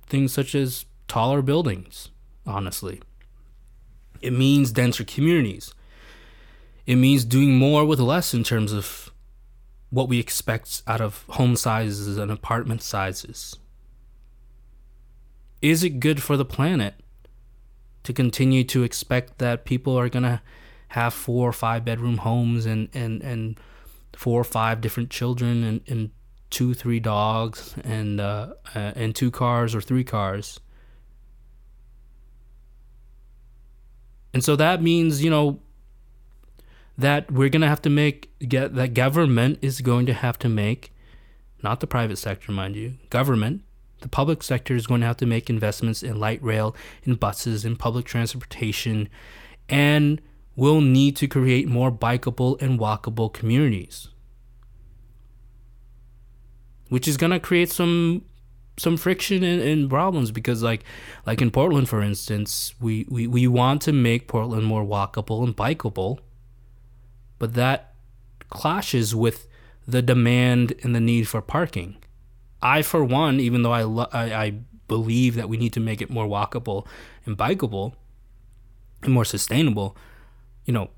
things 0.06 0.32
such 0.32 0.54
as 0.54 0.86
taller 1.08 1.42
buildings. 1.42 2.10
Honestly, 2.46 3.02
it 4.20 4.32
means 4.32 4.70
denser 4.70 5.04
communities. 5.04 5.74
It 6.86 6.96
means 6.96 7.24
doing 7.24 7.56
more 7.56 7.84
with 7.84 7.98
less 7.98 8.32
in 8.32 8.44
terms 8.44 8.72
of 8.72 9.10
what 9.90 10.08
we 10.08 10.20
expect 10.20 10.82
out 10.86 11.00
of 11.00 11.24
home 11.30 11.56
sizes 11.56 12.16
and 12.16 12.30
apartment 12.30 12.82
sizes 12.82 13.56
is 15.70 15.82
it 15.82 15.98
good 15.98 16.22
for 16.22 16.36
the 16.36 16.44
planet 16.44 16.94
to 18.04 18.12
continue 18.12 18.62
to 18.62 18.84
expect 18.84 19.38
that 19.38 19.64
people 19.64 19.98
are 19.98 20.08
going 20.08 20.22
to 20.22 20.40
have 20.88 21.12
four 21.12 21.48
or 21.48 21.52
five 21.52 21.84
bedroom 21.84 22.18
homes 22.18 22.66
and, 22.66 22.88
and, 22.94 23.20
and 23.22 23.58
four 24.14 24.40
or 24.40 24.44
five 24.44 24.80
different 24.80 25.10
children 25.10 25.64
and, 25.64 25.80
and 25.88 26.10
two, 26.50 26.72
three 26.72 27.00
dogs 27.00 27.74
and, 27.82 28.20
uh, 28.20 28.52
uh, 28.76 28.92
and 28.94 29.16
two 29.16 29.32
cars 29.32 29.74
or 29.74 29.80
three 29.80 30.04
cars? 30.04 30.60
And 34.32 34.44
so 34.44 34.54
that 34.54 34.80
means, 34.80 35.24
you 35.24 35.30
know, 35.30 35.58
that 36.96 37.28
we're 37.32 37.48
going 37.48 37.62
to 37.62 37.68
have 37.68 37.82
to 37.82 37.90
make, 37.90 38.30
get 38.38 38.76
that 38.76 38.94
government 38.94 39.58
is 39.62 39.80
going 39.80 40.06
to 40.06 40.14
have 40.14 40.38
to 40.38 40.48
make, 40.48 40.92
not 41.60 41.80
the 41.80 41.88
private 41.88 42.18
sector, 42.18 42.52
mind 42.52 42.76
you, 42.76 42.98
government 43.10 43.62
the 44.00 44.08
public 44.08 44.42
sector 44.42 44.74
is 44.74 44.86
going 44.86 45.00
to 45.00 45.06
have 45.06 45.16
to 45.18 45.26
make 45.26 45.48
investments 45.48 46.02
in 46.02 46.20
light 46.20 46.42
rail, 46.42 46.76
in 47.04 47.14
buses, 47.14 47.64
in 47.64 47.76
public 47.76 48.04
transportation, 48.04 49.08
and 49.68 50.20
will 50.56 50.80
need 50.80 51.16
to 51.16 51.28
create 51.28 51.68
more 51.68 51.92
bikeable 51.92 52.60
and 52.60 52.80
walkable 52.80 53.32
communities. 53.32 54.08
Which 56.88 57.06
is 57.06 57.16
gonna 57.16 57.40
create 57.40 57.70
some 57.70 58.24
some 58.78 58.96
friction 58.96 59.42
and, 59.42 59.60
and 59.60 59.88
problems 59.88 60.30
because 60.30 60.62
like 60.62 60.84
like 61.26 61.42
in 61.42 61.50
Portland 61.50 61.88
for 61.88 62.00
instance, 62.02 62.74
we, 62.80 63.06
we, 63.08 63.26
we 63.26 63.46
want 63.46 63.82
to 63.82 63.92
make 63.92 64.28
Portland 64.28 64.64
more 64.64 64.84
walkable 64.84 65.44
and 65.44 65.56
bikeable, 65.56 66.18
but 67.38 67.54
that 67.54 67.94
clashes 68.48 69.14
with 69.14 69.48
the 69.86 70.02
demand 70.02 70.74
and 70.82 70.94
the 70.94 71.00
need 71.00 71.28
for 71.28 71.42
parking. 71.42 71.96
I, 72.66 72.82
for 72.82 73.04
one, 73.04 73.38
even 73.38 73.62
though 73.62 73.72
I, 73.72 73.84
lo- 73.84 74.08
I, 74.12 74.34
I 74.34 74.50
believe 74.88 75.36
that 75.36 75.48
we 75.48 75.56
need 75.56 75.72
to 75.74 75.80
make 75.80 76.02
it 76.02 76.10
more 76.10 76.26
walkable 76.26 76.84
and 77.24 77.38
bikeable 77.38 77.94
and 79.02 79.12
more 79.12 79.24
sustainable, 79.24 79.96
you 80.64 80.72
know, 80.72 80.90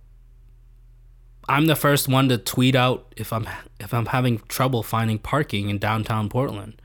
I'm 1.47 1.67
the 1.67 1.77
first 1.77 2.09
one 2.09 2.31
to 2.31 2.39
tweet 2.39 2.75
out 2.75 3.13
if 3.17 3.33
I'm 3.33 3.47
if 3.81 3.93
I'm 3.93 4.07
having 4.07 4.39
trouble 4.49 4.83
finding 4.83 5.19
parking 5.19 5.69
in 5.69 5.79
downtown 5.79 6.29
Portland. 6.31 6.81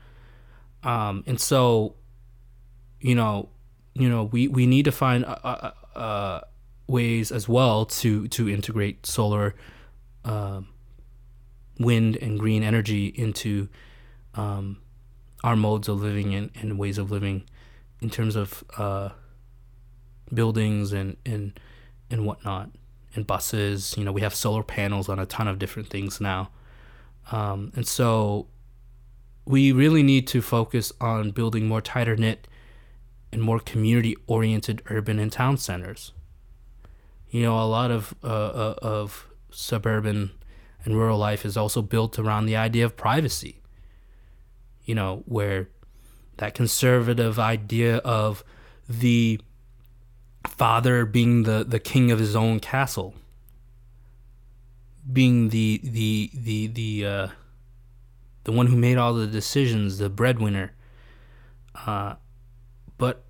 Um, 0.82 1.24
and 1.26 1.40
so, 1.40 1.94
you 3.00 3.14
know, 3.14 3.48
you 3.94 4.08
know, 4.08 4.24
we, 4.24 4.48
we 4.48 4.66
need 4.66 4.84
to 4.84 4.92
find 4.92 5.24
uh, 5.24 5.38
uh, 5.44 5.70
uh, 5.98 6.40
ways 6.86 7.32
as 7.32 7.48
well 7.48 7.86
to 7.86 8.28
to 8.28 8.48
integrate 8.50 9.06
solar, 9.06 9.54
uh, 10.24 10.60
wind, 11.78 12.16
and 12.16 12.38
green 12.38 12.62
energy 12.62 13.06
into 13.06 13.68
um, 14.36 14.78
our 15.42 15.56
modes 15.56 15.88
of 15.88 16.00
living 16.00 16.34
and, 16.34 16.50
and 16.54 16.78
ways 16.78 16.98
of 16.98 17.10
living 17.10 17.44
in 18.00 18.10
terms 18.10 18.36
of 18.36 18.64
uh, 18.78 19.10
buildings 20.32 20.92
and, 20.92 21.16
and 21.24 21.58
and 22.10 22.26
whatnot 22.26 22.70
and 23.14 23.26
buses. 23.26 23.94
You 23.96 24.04
know, 24.04 24.12
we 24.12 24.20
have 24.20 24.34
solar 24.34 24.62
panels 24.62 25.08
on 25.08 25.18
a 25.18 25.26
ton 25.26 25.48
of 25.48 25.58
different 25.58 25.88
things 25.88 26.20
now, 26.20 26.50
um, 27.30 27.72
and 27.76 27.86
so 27.86 28.48
we 29.44 29.72
really 29.72 30.02
need 30.02 30.26
to 30.28 30.40
focus 30.40 30.92
on 31.00 31.30
building 31.30 31.66
more 31.66 31.80
tighter 31.80 32.16
knit 32.16 32.48
and 33.30 33.42
more 33.42 33.60
community 33.60 34.16
oriented 34.26 34.82
urban 34.86 35.18
and 35.18 35.30
town 35.30 35.58
centers. 35.58 36.12
You 37.30 37.42
know, 37.42 37.58
a 37.58 37.66
lot 37.66 37.90
of 37.90 38.14
uh, 38.22 38.26
uh, 38.26 38.74
of 38.80 39.26
suburban 39.50 40.30
and 40.84 40.96
rural 40.96 41.18
life 41.18 41.44
is 41.44 41.56
also 41.56 41.82
built 41.82 42.18
around 42.18 42.46
the 42.46 42.56
idea 42.56 42.84
of 42.84 42.96
privacy 42.96 43.60
you 44.84 44.94
know, 44.94 45.22
where 45.26 45.68
that 46.36 46.54
conservative 46.54 47.38
idea 47.38 47.98
of 47.98 48.44
the 48.88 49.40
father 50.46 51.04
being 51.04 51.44
the, 51.44 51.64
the 51.66 51.80
king 51.80 52.10
of 52.10 52.18
his 52.18 52.36
own 52.36 52.60
castle, 52.60 53.14
being 55.10 55.50
the 55.50 55.80
the 55.82 56.30
the 56.34 56.66
the 56.68 57.06
uh, 57.06 57.28
the 58.44 58.52
one 58.52 58.66
who 58.66 58.76
made 58.76 58.96
all 58.96 59.14
the 59.14 59.26
decisions, 59.26 59.98
the 59.98 60.10
breadwinner. 60.10 60.72
Uh, 61.86 62.14
but 62.98 63.24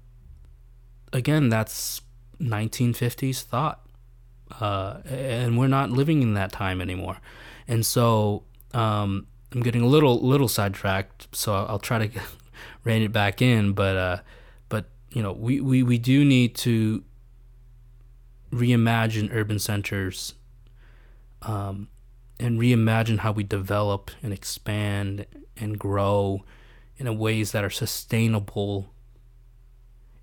again, 1.12 1.48
that's 1.48 2.02
1950s 2.40 3.42
thought, 3.42 3.86
uh, 4.60 4.98
and 5.06 5.56
we're 5.56 5.68
not 5.68 5.90
living 5.90 6.22
in 6.22 6.34
that 6.34 6.52
time 6.52 6.80
anymore. 6.80 7.18
And 7.66 7.86
so, 7.86 8.44
um, 8.72 9.26
I'm 9.54 9.62
getting 9.62 9.82
a 9.82 9.86
little 9.86 10.20
little 10.20 10.48
sidetracked, 10.48 11.28
so 11.32 11.54
I'll 11.54 11.78
try 11.78 12.06
to 12.06 12.20
rein 12.84 13.02
it 13.02 13.12
back 13.12 13.40
in. 13.40 13.72
But 13.72 13.96
uh, 13.96 14.18
but 14.68 14.86
you 15.10 15.22
know, 15.22 15.32
we, 15.32 15.60
we, 15.60 15.82
we 15.82 15.98
do 15.98 16.24
need 16.24 16.56
to 16.56 17.04
reimagine 18.52 19.30
urban 19.32 19.58
centers 19.58 20.34
um, 21.42 21.88
and 22.38 22.60
reimagine 22.60 23.18
how 23.18 23.32
we 23.32 23.44
develop 23.44 24.10
and 24.22 24.32
expand 24.32 25.26
and 25.56 25.78
grow 25.78 26.44
in 26.96 27.18
ways 27.18 27.52
that 27.52 27.64
are 27.64 27.70
sustainable 27.70 28.92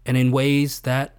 and 0.05 0.17
in 0.17 0.31
ways 0.31 0.81
that 0.81 1.17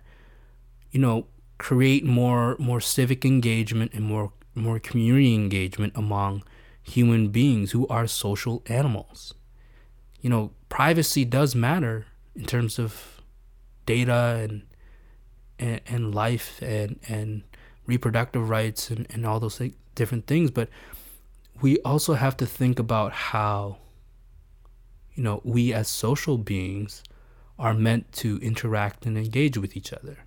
you 0.91 1.01
know 1.01 1.27
create 1.59 2.05
more 2.05 2.57
more 2.59 2.81
civic 2.81 3.25
engagement 3.25 3.93
and 3.95 4.05
more 4.05 4.33
more 4.55 4.79
community 4.79 5.35
engagement 5.35 5.93
among 5.95 6.43
human 6.93 7.29
beings 7.29 7.73
who 7.73 7.87
are 7.89 8.07
social 8.07 8.63
animals. 8.67 9.35
You 10.21 10.31
know, 10.31 10.53
privacy 10.69 11.25
does 11.25 11.55
matter 11.55 12.07
in 12.35 12.45
terms 12.45 12.79
of 12.79 13.21
data 13.87 14.41
and 14.43 14.63
and, 15.59 15.81
and 15.87 16.15
life 16.15 16.61
and 16.63 16.99
and 17.09 17.43
reproductive 17.87 18.49
rights 18.49 18.91
and, 18.91 19.07
and 19.11 19.27
all 19.27 19.41
those 19.41 19.59
th- 19.59 19.75
different 19.95 20.27
things, 20.27 20.51
but 20.51 20.69
we 21.61 21.79
also 21.81 22.15
have 22.15 22.37
to 22.37 22.47
think 22.47 22.79
about 22.79 23.13
how 23.13 23.79
you 25.15 25.23
know 25.23 25.41
we 25.45 25.73
as 25.73 25.89
social 25.89 26.39
beings 26.39 27.03
are 27.59 27.75
meant 27.75 28.11
to 28.13 28.39
interact 28.39 29.07
and 29.07 29.17
engage 29.17 29.59
with 29.59 29.77
each 29.77 29.93
other. 29.93 30.19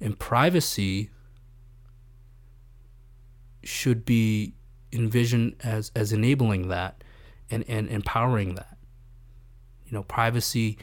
And 0.00 0.18
privacy 0.18 1.10
should 3.62 4.04
be 4.04 4.54
envisioned 4.92 5.56
as, 5.62 5.90
as 5.94 6.12
enabling 6.12 6.68
that 6.68 7.02
and, 7.50 7.64
and 7.68 7.88
empowering 7.88 8.54
that. 8.54 8.76
You 9.86 9.92
know, 9.92 10.02
privacy 10.02 10.78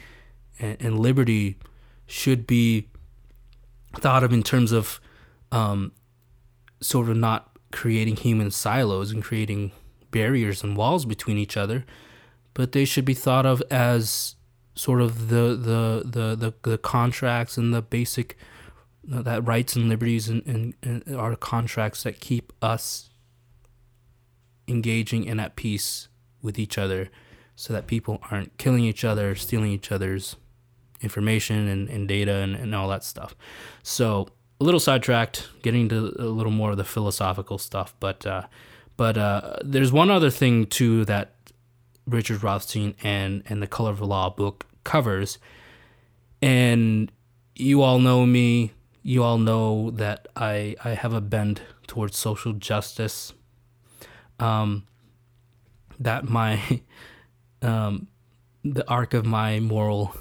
and, 0.58 0.76
and 0.80 0.98
liberty 0.98 1.56
should 2.06 2.46
be 2.46 2.88
thought 3.96 4.24
of 4.24 4.32
in 4.32 4.42
terms 4.42 4.72
of 4.72 5.00
um, 5.52 5.92
sort 6.80 7.08
of 7.08 7.16
not 7.16 7.50
creating 7.70 8.16
human 8.16 8.50
silos 8.50 9.10
and 9.10 9.22
creating 9.22 9.72
barriers 10.10 10.62
and 10.62 10.76
walls 10.76 11.04
between 11.04 11.38
each 11.38 11.56
other, 11.56 11.84
but 12.54 12.72
they 12.72 12.84
should 12.84 13.04
be 13.04 13.14
thought 13.14 13.46
of 13.46 13.62
as 13.70 14.36
sort 14.74 15.00
of 15.00 15.28
the 15.28 15.56
the 15.56 16.02
the 16.04 16.36
the, 16.36 16.54
the 16.70 16.78
contracts 16.78 17.56
and 17.56 17.74
the 17.74 17.82
basic 17.82 18.36
uh, 19.12 19.22
that 19.22 19.44
rights 19.46 19.74
and 19.74 19.88
liberties 19.88 20.28
and, 20.28 20.42
and, 20.46 20.74
and 20.82 21.16
are 21.16 21.34
contracts 21.36 22.02
that 22.04 22.20
keep 22.20 22.52
us 22.62 23.10
engaging 24.68 25.28
and 25.28 25.40
at 25.40 25.56
peace 25.56 26.08
with 26.42 26.58
each 26.58 26.78
other 26.78 27.10
so 27.56 27.72
that 27.72 27.86
people 27.86 28.20
aren't 28.30 28.56
killing 28.58 28.84
each 28.84 29.04
other 29.04 29.34
stealing 29.34 29.72
each 29.72 29.90
other's 29.90 30.36
information 31.00 31.68
and, 31.68 31.88
and 31.88 32.08
data 32.08 32.34
and, 32.36 32.54
and 32.56 32.74
all 32.74 32.88
that 32.88 33.04
stuff 33.04 33.34
so 33.82 34.28
a 34.60 34.64
little 34.64 34.80
sidetracked 34.80 35.48
getting 35.62 35.88
to 35.88 36.14
a 36.18 36.24
little 36.24 36.52
more 36.52 36.72
of 36.72 36.76
the 36.76 36.84
philosophical 36.84 37.58
stuff 37.58 37.94
but 38.00 38.26
uh, 38.26 38.42
but 38.96 39.16
uh, 39.16 39.56
there's 39.64 39.92
one 39.92 40.10
other 40.10 40.28
thing 40.28 40.66
too 40.66 41.04
that 41.04 41.32
Richard 42.08 42.42
Rothstein 42.42 42.94
and 43.02 43.42
and 43.46 43.62
the 43.62 43.66
Color 43.66 43.92
of 43.92 44.00
Law 44.00 44.30
book 44.30 44.66
covers. 44.84 45.38
And 46.40 47.12
you 47.54 47.82
all 47.82 47.98
know 47.98 48.26
me. 48.26 48.72
You 49.02 49.22
all 49.22 49.38
know 49.38 49.90
that 49.92 50.28
I 50.34 50.74
I 50.84 50.90
have 50.90 51.12
a 51.12 51.20
bend 51.20 51.62
towards 51.86 52.16
social 52.16 52.52
justice. 52.52 53.32
Um, 54.38 54.86
that 55.98 56.28
my 56.28 56.80
um, 57.62 58.08
the 58.64 58.88
arc 58.88 59.14
of 59.14 59.26
my 59.26 59.60
moral 59.60 60.14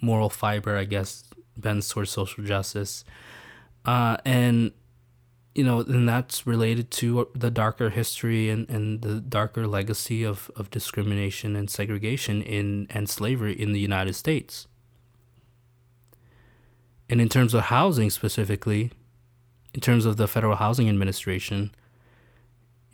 moral 0.00 0.28
fiber, 0.28 0.76
I 0.76 0.84
guess, 0.84 1.24
bends 1.56 1.88
towards 1.88 2.10
social 2.10 2.44
justice. 2.44 3.04
Uh, 3.84 4.16
and 4.24 4.72
you 5.54 5.64
know, 5.64 5.80
and 5.80 6.08
that's 6.08 6.46
related 6.46 6.90
to 6.90 7.28
the 7.34 7.50
darker 7.50 7.90
history 7.90 8.48
and, 8.48 8.68
and 8.70 9.02
the 9.02 9.20
darker 9.20 9.66
legacy 9.66 10.24
of, 10.24 10.50
of 10.56 10.70
discrimination 10.70 11.56
and 11.56 11.68
segregation 11.68 12.40
in 12.42 12.86
and 12.90 13.08
slavery 13.08 13.52
in 13.52 13.72
the 13.72 13.80
United 13.80 14.14
States. 14.14 14.66
And 17.10 17.20
in 17.20 17.28
terms 17.28 17.52
of 17.52 17.64
housing 17.64 18.08
specifically, 18.08 18.92
in 19.74 19.80
terms 19.80 20.06
of 20.06 20.16
the 20.16 20.26
Federal 20.26 20.56
Housing 20.56 20.88
Administration, 20.88 21.70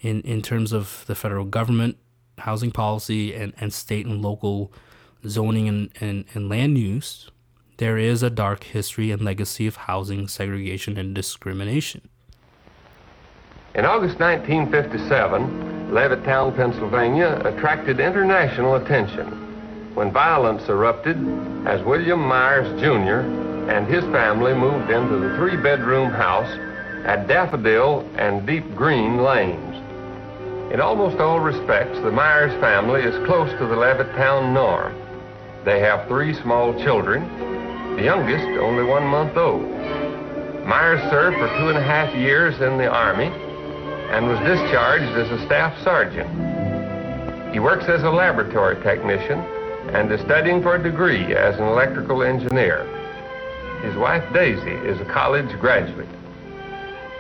in, 0.00 0.20
in 0.22 0.42
terms 0.42 0.72
of 0.72 1.04
the 1.06 1.14
federal 1.14 1.44
government, 1.44 1.96
housing 2.38 2.70
policy, 2.70 3.34
and, 3.34 3.52
and 3.58 3.72
state 3.72 4.06
and 4.06 4.22
local 4.22 4.72
zoning 5.26 5.68
and, 5.68 5.90
and, 6.00 6.24
and 6.34 6.48
land 6.48 6.78
use, 6.78 7.30
there 7.78 7.98
is 7.98 8.22
a 8.22 8.30
dark 8.30 8.64
history 8.64 9.10
and 9.10 9.22
legacy 9.22 9.66
of 9.66 9.76
housing 9.76 10.28
segregation 10.28 10.96
and 10.96 11.14
discrimination. 11.14 12.08
In 13.74 13.84
August 13.84 14.18
1957, 14.18 15.90
Levittown, 15.90 16.54
Pennsylvania 16.56 17.40
attracted 17.44 18.00
international 18.00 18.74
attention 18.74 19.94
when 19.94 20.12
violence 20.12 20.68
erupted 20.68 21.16
as 21.66 21.82
William 21.84 22.20
Myers 22.20 22.68
Jr. 22.80 23.20
and 23.70 23.86
his 23.86 24.04
family 24.04 24.54
moved 24.54 24.90
into 24.90 25.18
the 25.18 25.36
three-bedroom 25.36 26.10
house 26.10 26.50
at 27.04 27.26
Daffodil 27.26 28.08
and 28.16 28.46
Deep 28.46 28.74
Green 28.74 29.22
Lanes. 29.22 29.67
In 30.70 30.82
almost 30.82 31.16
all 31.18 31.40
respects, 31.40 31.98
the 32.00 32.10
Myers 32.10 32.52
family 32.60 33.00
is 33.00 33.26
close 33.26 33.50
to 33.52 33.66
the 33.66 33.74
Levittown 33.74 34.52
norm. 34.52 34.94
They 35.64 35.80
have 35.80 36.06
three 36.08 36.34
small 36.34 36.74
children, 36.84 37.26
the 37.96 38.02
youngest 38.02 38.44
only 38.60 38.84
one 38.84 39.06
month 39.06 39.34
old. 39.38 39.66
Myers 40.66 41.00
served 41.10 41.38
for 41.38 41.48
two 41.58 41.70
and 41.70 41.78
a 41.78 41.82
half 41.82 42.14
years 42.14 42.60
in 42.60 42.76
the 42.76 42.86
Army 42.86 43.32
and 44.12 44.26
was 44.26 44.38
discharged 44.40 45.16
as 45.16 45.30
a 45.40 45.46
staff 45.46 45.72
sergeant. 45.82 46.28
He 47.54 47.60
works 47.60 47.86
as 47.88 48.02
a 48.02 48.10
laboratory 48.10 48.76
technician 48.82 49.38
and 49.94 50.12
is 50.12 50.20
studying 50.20 50.60
for 50.62 50.76
a 50.76 50.82
degree 50.82 51.34
as 51.34 51.56
an 51.56 51.64
electrical 51.64 52.22
engineer. 52.22 52.84
His 53.82 53.96
wife, 53.96 54.24
Daisy, 54.34 54.72
is 54.86 55.00
a 55.00 55.06
college 55.06 55.48
graduate. 55.60 56.08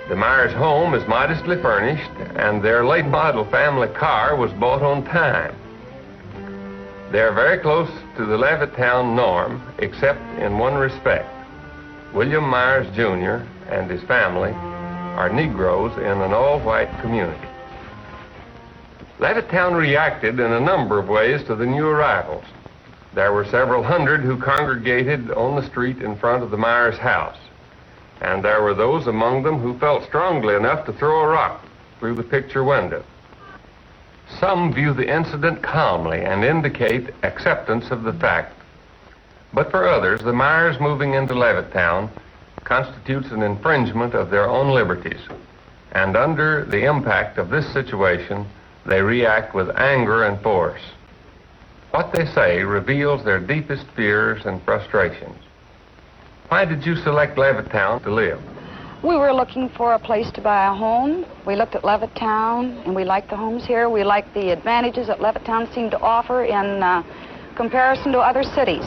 The 0.08 0.16
Myers 0.16 0.54
home 0.54 0.94
is 0.94 1.06
modestly 1.06 1.60
furnished, 1.60 2.10
and 2.36 2.62
their 2.62 2.82
late 2.82 3.04
model 3.04 3.44
family 3.44 3.88
car 3.88 4.36
was 4.36 4.50
bought 4.54 4.80
on 4.80 5.04
time. 5.04 5.54
They 7.12 7.20
are 7.20 7.34
very 7.34 7.58
close 7.58 7.90
to 8.16 8.24
the 8.24 8.38
Levittown 8.38 9.14
norm, 9.14 9.62
except 9.78 10.20
in 10.38 10.56
one 10.56 10.76
respect. 10.76 11.28
William 12.14 12.44
Myers, 12.44 12.86
Jr. 12.96 13.44
and 13.70 13.90
his 13.90 14.02
family 14.04 14.52
are 14.52 15.30
Negroes 15.30 15.92
in 15.98 16.22
an 16.22 16.32
all-white 16.32 16.90
community. 17.02 17.46
Levittown 19.18 19.76
reacted 19.76 20.40
in 20.40 20.52
a 20.52 20.60
number 20.60 20.98
of 20.98 21.10
ways 21.10 21.44
to 21.44 21.54
the 21.54 21.66
new 21.66 21.86
arrivals. 21.86 22.44
There 23.14 23.34
were 23.34 23.44
several 23.44 23.82
hundred 23.82 24.22
who 24.22 24.40
congregated 24.40 25.30
on 25.32 25.56
the 25.56 25.68
street 25.68 25.98
in 25.98 26.16
front 26.16 26.42
of 26.42 26.50
the 26.50 26.56
Myers 26.56 26.96
house. 26.96 27.36
And 28.20 28.44
there 28.44 28.62
were 28.62 28.74
those 28.74 29.06
among 29.06 29.42
them 29.42 29.58
who 29.58 29.78
felt 29.78 30.04
strongly 30.04 30.54
enough 30.54 30.84
to 30.86 30.92
throw 30.92 31.20
a 31.20 31.28
rock 31.28 31.64
through 31.98 32.14
the 32.14 32.22
picture 32.22 32.64
window. 32.64 33.04
Some 34.40 34.72
view 34.72 34.92
the 34.92 35.12
incident 35.12 35.62
calmly 35.62 36.20
and 36.24 36.44
indicate 36.44 37.14
acceptance 37.22 37.90
of 37.90 38.02
the 38.02 38.12
fact. 38.12 38.54
But 39.52 39.70
for 39.70 39.88
others, 39.88 40.20
the 40.20 40.32
Myers 40.32 40.78
moving 40.80 41.14
into 41.14 41.34
Levittown 41.34 42.10
constitutes 42.64 43.30
an 43.30 43.42
infringement 43.42 44.14
of 44.14 44.30
their 44.30 44.48
own 44.48 44.74
liberties. 44.74 45.20
And 45.92 46.16
under 46.16 46.64
the 46.64 46.84
impact 46.84 47.38
of 47.38 47.48
this 47.48 47.72
situation, 47.72 48.46
they 48.84 49.00
react 49.00 49.54
with 49.54 49.74
anger 49.76 50.24
and 50.24 50.40
force. 50.42 50.82
What 51.90 52.12
they 52.12 52.26
say 52.26 52.62
reveals 52.62 53.24
their 53.24 53.40
deepest 53.40 53.86
fears 53.96 54.44
and 54.44 54.62
frustrations. 54.62 55.38
Why 56.48 56.64
did 56.64 56.86
you 56.86 56.96
select 56.96 57.36
Levittown 57.36 58.02
to 58.04 58.10
live? 58.10 58.40
We 59.02 59.16
were 59.16 59.34
looking 59.34 59.68
for 59.68 59.92
a 59.92 59.98
place 59.98 60.30
to 60.32 60.40
buy 60.40 60.66
a 60.66 60.74
home. 60.74 61.26
We 61.46 61.56
looked 61.56 61.74
at 61.74 61.82
Levittown, 61.82 62.84
and 62.86 62.96
we 62.96 63.04
liked 63.04 63.28
the 63.28 63.36
homes 63.36 63.66
here. 63.66 63.90
We 63.90 64.02
liked 64.02 64.32
the 64.32 64.50
advantages 64.50 65.08
that 65.08 65.18
Levittown 65.18 65.72
seemed 65.74 65.90
to 65.90 66.00
offer 66.00 66.44
in 66.44 66.82
uh, 66.82 67.02
comparison 67.54 68.12
to 68.12 68.18
other 68.18 68.42
cities. 68.42 68.84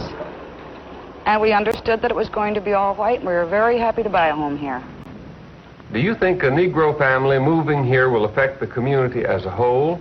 And 1.28 1.39
we 1.39 1.54
understood 1.54 2.02
that 2.02 2.10
it 2.10 2.17
was 2.17 2.30
going 2.30 2.56
to 2.56 2.62
be 2.62 2.74
all 2.74 2.95
white, 2.95 3.19
and 3.19 3.28
we 3.28 3.34
were 3.34 3.45
very 3.45 3.78
happy 3.78 4.02
to 4.02 4.10
buy 4.10 4.30
a 4.30 4.36
home 4.36 4.58
here. 4.58 4.84
Do 5.93 6.00
you 6.00 6.15
think 6.15 6.41
a 6.41 6.47
Negro 6.47 6.97
family 6.97 7.38
moving 7.38 7.84
here 7.84 8.10
will 8.10 8.26
affect 8.26 8.60
the 8.60 8.67
community 8.67 9.24
as 9.24 9.45
a 9.45 9.52
whole? 9.52 10.00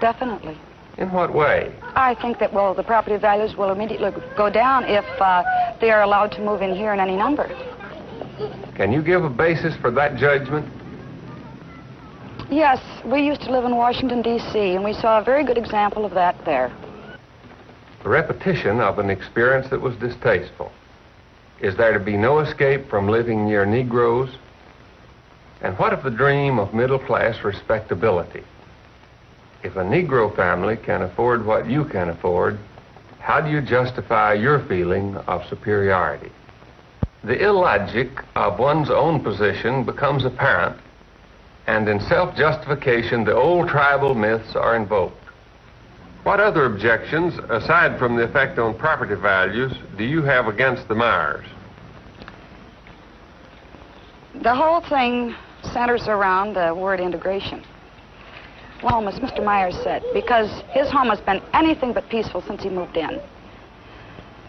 Definitely. 0.00 0.58
In 0.98 1.10
what 1.12 1.32
way? 1.34 1.74
I 1.94 2.14
think 2.14 2.38
that, 2.38 2.52
well, 2.52 2.74
the 2.74 2.82
property 2.82 3.16
values 3.16 3.56
will 3.56 3.70
immediately 3.70 4.10
go 4.36 4.48
down 4.48 4.84
if 4.84 5.04
uh, 5.20 5.42
they 5.80 5.90
are 5.90 6.02
allowed 6.02 6.32
to 6.32 6.40
move 6.40 6.62
in 6.62 6.74
here 6.74 6.92
in 6.92 7.00
any 7.00 7.16
number. 7.16 7.48
Can 8.74 8.92
you 8.92 9.02
give 9.02 9.24
a 9.24 9.30
basis 9.30 9.74
for 9.76 9.90
that 9.92 10.16
judgment? 10.16 10.70
Yes, 12.50 12.80
we 13.04 13.22
used 13.22 13.40
to 13.42 13.50
live 13.50 13.64
in 13.64 13.74
Washington, 13.74 14.22
D.C., 14.22 14.58
and 14.58 14.84
we 14.84 14.92
saw 14.92 15.20
a 15.20 15.24
very 15.24 15.44
good 15.44 15.58
example 15.58 16.04
of 16.04 16.12
that 16.14 16.44
there. 16.44 16.72
The 18.02 18.08
repetition 18.08 18.80
of 18.80 18.98
an 18.98 19.10
experience 19.10 19.68
that 19.70 19.80
was 19.80 19.96
distasteful. 19.96 20.70
Is 21.60 21.76
there 21.76 21.92
to 21.92 21.98
be 21.98 22.16
no 22.16 22.38
escape 22.40 22.88
from 22.88 23.08
living 23.08 23.46
near 23.46 23.66
Negroes? 23.66 24.30
And 25.62 25.76
what 25.78 25.92
of 25.92 26.04
the 26.04 26.10
dream 26.10 26.58
of 26.58 26.74
middle 26.74 26.98
class 26.98 27.42
respectability? 27.42 28.44
If 29.62 29.74
a 29.74 29.82
Negro 29.82 30.34
family 30.36 30.76
can 30.76 31.02
afford 31.02 31.44
what 31.44 31.68
you 31.68 31.84
can 31.86 32.10
afford, 32.10 32.58
how 33.26 33.40
do 33.40 33.50
you 33.50 33.60
justify 33.60 34.34
your 34.34 34.60
feeling 34.68 35.16
of 35.26 35.44
superiority? 35.48 36.30
The 37.24 37.44
illogic 37.44 38.22
of 38.36 38.60
one's 38.60 38.88
own 38.88 39.20
position 39.20 39.82
becomes 39.82 40.24
apparent, 40.24 40.80
and 41.66 41.88
in 41.88 41.98
self 41.98 42.36
justification, 42.36 43.24
the 43.24 43.34
old 43.34 43.68
tribal 43.68 44.14
myths 44.14 44.54
are 44.54 44.76
invoked. 44.76 45.24
What 46.22 46.38
other 46.38 46.66
objections, 46.66 47.34
aside 47.50 47.98
from 47.98 48.14
the 48.14 48.22
effect 48.22 48.60
on 48.60 48.78
property 48.78 49.16
values, 49.16 49.72
do 49.98 50.04
you 50.04 50.22
have 50.22 50.46
against 50.46 50.86
the 50.86 50.94
Myers? 50.94 51.46
The 54.40 54.54
whole 54.54 54.82
thing 54.82 55.34
centers 55.72 56.06
around 56.06 56.54
the 56.54 56.72
word 56.72 57.00
integration. 57.00 57.64
Well, 58.82 59.08
as 59.08 59.18
Mr. 59.20 59.42
Myers 59.44 59.76
said, 59.82 60.04
because 60.12 60.62
his 60.70 60.90
home 60.90 61.08
has 61.08 61.20
been 61.20 61.42
anything 61.52 61.92
but 61.92 62.08
peaceful 62.08 62.42
since 62.42 62.62
he 62.62 62.68
moved 62.68 62.96
in. 62.96 63.20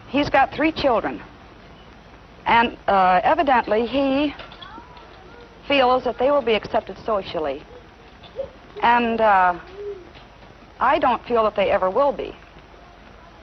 He's 0.10 0.30
got 0.30 0.54
three 0.54 0.72
children. 0.72 1.22
And 2.46 2.78
uh, 2.88 3.22
evidently, 3.24 3.86
he 3.86 4.34
feels 5.68 6.06
that 6.06 6.18
they 6.18 6.32
will 6.32 6.42
be 6.42 6.54
accepted 6.54 6.98
socially. 7.00 7.64
And 8.82 9.20
uh, 9.20 9.60
I 10.80 11.00
don't 11.00 11.24
feel 11.26 11.44
that 11.44 11.56
they 11.56 11.70
ever 11.72 11.90
will 11.90 12.12
be. 12.12 12.36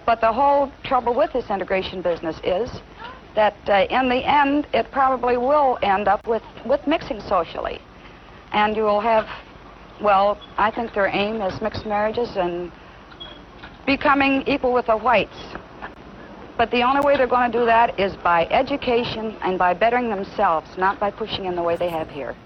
But 0.07 0.21
the 0.21 0.33
whole 0.33 0.71
trouble 0.85 1.15
with 1.15 1.33
this 1.33 1.51
integration 1.51 2.03
business 2.03 2.39
is 2.45 2.71
that 3.35 3.57
uh, 3.69 3.87
in 3.91 4.09
the 4.09 4.25
end, 4.25 4.67
it 4.73 4.91
probably 4.91 5.37
will 5.37 5.79
end 5.83 6.09
up 6.09 6.27
with, 6.27 6.43
with 6.65 6.87
mixing 6.87 7.21
socially. 7.21 7.81
And 8.53 8.77
you 8.77 8.83
will 8.85 9.01
have, 9.01 9.27
well, 10.01 10.39
I 10.59 10.71
think 10.71 10.95
their 10.95 11.07
aim 11.07 11.41
is 11.41 11.61
mixed 11.61 11.87
marriages 11.87 12.37
and 12.37 12.71
becoming 13.87 14.43
equal 14.47 14.73
with 14.73 14.87
the 14.87 14.97
whites. 14.97 15.37
But 16.57 16.71
the 16.71 16.83
only 16.83 17.01
way 17.01 17.17
they're 17.17 17.27
going 17.27 17.51
to 17.51 17.59
do 17.59 17.65
that 17.65 17.99
is 17.99 18.15
by 18.17 18.47
education 18.47 19.37
and 19.43 19.59
by 19.59 19.75
bettering 19.75 20.09
themselves, 20.09 20.69
not 20.79 21.01
by 21.01 21.11
pushing 21.11 21.47
in 21.47 21.57
the 21.57 21.63
way 21.63 21.77
they 21.77 21.89
have 21.89 22.09
here. 22.11 22.37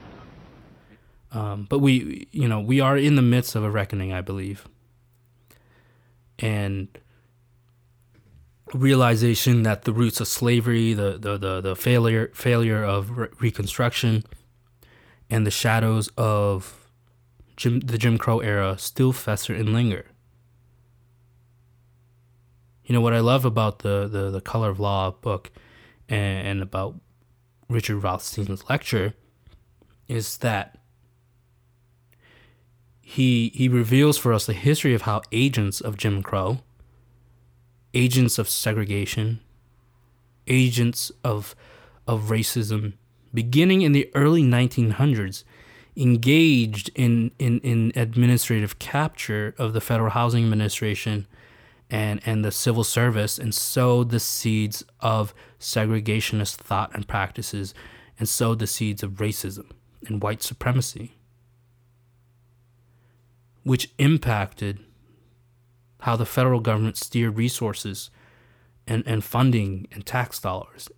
Um, 1.30 1.66
but 1.68 1.80
we, 1.80 2.26
you 2.32 2.48
know, 2.48 2.60
we 2.60 2.80
are 2.80 2.96
in 2.96 3.16
the 3.16 3.22
midst 3.22 3.54
of 3.54 3.62
a 3.62 3.70
reckoning, 3.70 4.12
I 4.12 4.22
believe. 4.22 4.66
And 6.38 6.88
realization 8.72 9.62
that 9.64 9.82
the 9.82 9.92
roots 9.92 10.20
of 10.20 10.28
slavery, 10.28 10.94
the 10.94 11.18
the 11.18 11.36
the, 11.36 11.60
the 11.60 11.76
failure 11.76 12.30
failure 12.34 12.82
of 12.82 13.18
re- 13.18 13.28
Reconstruction, 13.40 14.24
and 15.28 15.46
the 15.46 15.50
shadows 15.50 16.08
of 16.16 16.77
Jim, 17.58 17.80
the 17.80 17.98
Jim 17.98 18.16
Crow 18.16 18.38
era 18.38 18.78
still 18.78 19.12
fester 19.12 19.52
and 19.52 19.72
linger. 19.72 20.06
You 22.84 22.94
know 22.94 23.02
what 23.02 23.12
I 23.12 23.20
love 23.20 23.44
about 23.44 23.80
the 23.80 24.08
the, 24.08 24.30
the 24.30 24.40
Color 24.40 24.70
of 24.70 24.80
Law 24.80 25.10
book, 25.10 25.50
and, 26.08 26.48
and 26.48 26.62
about 26.62 26.94
Richard 27.68 27.98
Rothstein's 27.98 28.70
lecture, 28.70 29.12
is 30.06 30.38
that 30.38 30.78
he 33.02 33.50
he 33.54 33.68
reveals 33.68 34.16
for 34.16 34.32
us 34.32 34.46
the 34.46 34.54
history 34.54 34.94
of 34.94 35.02
how 35.02 35.20
agents 35.32 35.82
of 35.82 35.98
Jim 35.98 36.22
Crow 36.22 36.60
agents 37.94 38.38
of 38.38 38.48
segregation, 38.48 39.40
agents 40.46 41.10
of, 41.24 41.54
of 42.06 42.24
racism, 42.24 42.94
beginning 43.32 43.82
in 43.82 43.92
the 43.92 44.10
early 44.14 44.42
1900s, 44.42 45.44
engaged 45.98 46.90
in, 46.94 47.32
in, 47.38 47.58
in 47.60 47.92
administrative 47.96 48.78
capture 48.78 49.54
of 49.58 49.72
the 49.72 49.80
Federal 49.80 50.10
Housing 50.10 50.44
Administration 50.44 51.26
and, 51.90 52.20
and 52.24 52.44
the 52.44 52.52
civil 52.52 52.84
service 52.84 53.38
and 53.38 53.52
sowed 53.52 54.10
the 54.10 54.20
seeds 54.20 54.84
of 55.00 55.34
segregationist 55.58 56.56
thought 56.56 56.94
and 56.94 57.08
practices 57.08 57.74
and 58.18 58.28
sowed 58.28 58.60
the 58.60 58.66
seeds 58.66 59.02
of 59.02 59.12
racism 59.12 59.70
and 60.06 60.22
white 60.22 60.42
supremacy, 60.42 61.16
which 63.64 63.92
impacted 63.98 64.78
how 66.02 66.14
the 66.14 66.26
federal 66.26 66.60
government 66.60 66.96
steered 66.96 67.36
resources 67.36 68.10
and, 68.86 69.02
and 69.04 69.24
funding 69.24 69.88
and 69.90 70.06
tax 70.06 70.38
dollars 70.38 70.88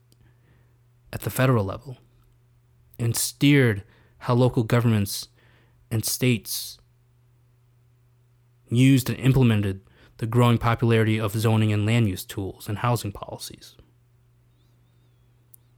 at 1.10 1.22
the 1.22 1.30
federal 1.30 1.64
level 1.64 1.96
and 2.98 3.16
steered 3.16 3.82
how 4.20 4.34
local 4.34 4.62
governments 4.62 5.28
and 5.90 6.04
states 6.04 6.78
used 8.68 9.10
and 9.10 9.18
implemented 9.18 9.80
the 10.18 10.26
growing 10.26 10.58
popularity 10.58 11.18
of 11.18 11.32
zoning 11.32 11.72
and 11.72 11.86
land 11.86 12.08
use 12.08 12.24
tools 12.24 12.68
and 12.68 12.78
housing 12.78 13.10
policies. 13.10 13.74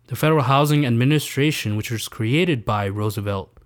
The 0.08 0.16
Federal 0.16 0.42
Housing 0.42 0.84
Administration, 0.84 1.76
which 1.76 1.90
was 1.90 2.08
created 2.08 2.64
by 2.64 2.88
Roosevelt, 2.88 3.56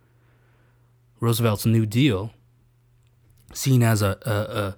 Roosevelt's 1.18 1.66
New 1.66 1.86
Deal, 1.86 2.32
seen 3.52 3.82
as 3.82 4.02
a, 4.02 4.18
a, 4.26 4.30
a 4.30 4.76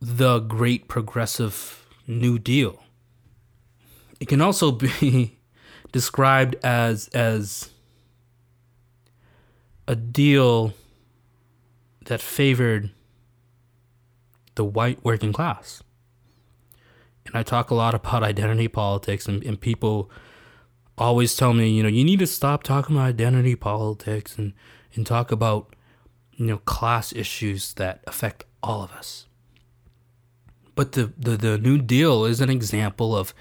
the 0.00 0.40
great 0.40 0.88
progressive 0.88 1.86
New 2.06 2.38
Deal. 2.38 2.82
It 4.20 4.28
can 4.28 4.40
also 4.40 4.70
be 4.70 5.38
described 5.92 6.56
as 6.62 7.08
as 7.08 7.70
a 9.88 9.94
deal 9.94 10.74
that 12.06 12.20
favored 12.20 12.90
the 14.54 14.64
white 14.64 15.04
working 15.04 15.32
class. 15.32 15.82
And 17.26 17.36
I 17.36 17.42
talk 17.42 17.70
a 17.70 17.74
lot 17.74 17.94
about 17.94 18.22
identity 18.22 18.68
politics, 18.68 19.26
and, 19.26 19.42
and 19.42 19.60
people 19.60 20.10
always 20.96 21.36
tell 21.36 21.52
me, 21.52 21.68
you 21.68 21.82
know, 21.82 21.88
you 21.88 22.04
need 22.04 22.20
to 22.20 22.26
stop 22.26 22.62
talking 22.62 22.96
about 22.96 23.08
identity 23.08 23.54
politics 23.54 24.38
and, 24.38 24.54
and 24.94 25.06
talk 25.06 25.30
about, 25.30 25.74
you 26.32 26.46
know, 26.46 26.58
class 26.58 27.12
issues 27.12 27.74
that 27.74 28.02
affect 28.06 28.44
all 28.62 28.82
of 28.82 28.92
us. 28.92 29.26
But 30.74 30.92
the, 30.92 31.12
the, 31.18 31.36
the 31.36 31.58
New 31.58 31.78
Deal 31.78 32.24
is 32.24 32.40
an 32.40 32.50
example 32.50 33.16
of 33.16 33.34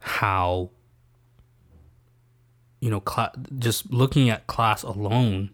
how, 0.00 0.70
you 2.80 2.90
know, 2.90 3.02
cl- 3.06 3.32
just 3.58 3.90
looking 3.92 4.30
at 4.30 4.46
class 4.46 4.82
alone 4.82 5.50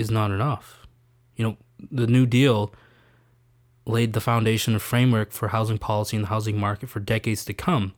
is 0.00 0.10
not 0.10 0.30
enough. 0.30 0.86
You 1.36 1.44
know, 1.44 1.56
the 1.90 2.06
New 2.06 2.26
Deal 2.26 2.72
laid 3.86 4.12
the 4.12 4.20
foundation 4.20 4.74
and 4.74 4.82
framework 4.82 5.32
for 5.32 5.48
housing 5.48 5.78
policy 5.78 6.16
and 6.16 6.24
the 6.24 6.28
housing 6.28 6.58
market 6.58 6.88
for 6.88 7.00
decades 7.00 7.44
to 7.44 7.54
come. 7.54 7.94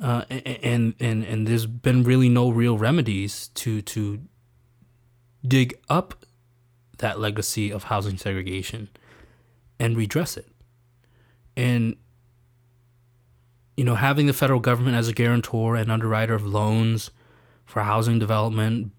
Uh, 0.00 0.24
and, 0.28 0.94
and 1.00 1.24
and 1.24 1.46
there's 1.46 1.64
been 1.64 2.04
really 2.04 2.28
no 2.28 2.50
real 2.50 2.76
remedies 2.76 3.48
to 3.54 3.80
to 3.80 4.20
dig 5.46 5.78
up 5.88 6.26
that 6.98 7.18
legacy 7.18 7.70
of 7.70 7.84
housing 7.84 8.18
segregation 8.18 8.90
and 9.78 9.96
redress 9.96 10.36
it 10.36 10.48
and 11.56 11.96
you 13.76 13.84
know 13.84 13.94
having 13.94 14.26
the 14.26 14.32
federal 14.32 14.60
government 14.60 14.96
as 14.96 15.08
a 15.08 15.12
guarantor 15.12 15.76
and 15.76 15.90
underwriter 15.90 16.34
of 16.34 16.44
loans 16.44 17.10
for 17.64 17.82
housing 17.82 18.18
development 18.18 18.92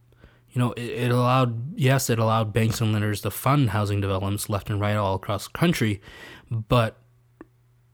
you 0.52 0.60
know 0.60 0.72
it, 0.74 0.90
it, 0.90 1.12
allowed 1.12 1.78
yes 1.78 2.10
it 2.10 2.20
allowed 2.20 2.54
banks 2.54 2.82
and 2.82 2.92
lenders 2.92 3.22
to 3.22 3.32
fund 3.32 3.72
housing 3.72 4.02
developments 4.02 4.50
left 4.50 4.70
and 4.70 4.80
right 4.80 4.96
all 4.96 5.16
across 5.16 5.48
the 5.48 5.58
country. 5.58 6.02
But 6.50 6.98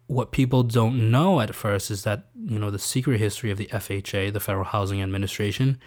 what 0.07 0.31
people 0.31 0.63
don't 0.63 1.09
know 1.11 1.41
at 1.41 1.55
first 1.55 1.89
is 1.89 2.03
that 2.03 2.27
you 2.45 2.59
know 2.59 2.69
the 2.69 2.79
secret 2.79 3.19
history 3.19 3.51
of 3.51 3.57
the 3.57 3.67
FHA 3.67 4.33
the 4.33 4.39
Federal 4.39 4.65
Housing 4.65 5.01
Administration 5.01 5.79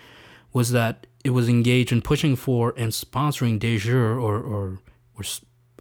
was 0.53 0.73
that 0.73 1.07
it 1.25 1.31
was 1.31 1.49
engaged 1.49 1.93
in 1.93 2.03
pushing 2.03 2.37
for 2.37 2.73
and 2.77 2.93
sponsoring 2.93 3.59
de 3.59 3.79
jure 3.79 4.19
or 4.19 4.41
or, 4.41 4.79
or 5.17 5.25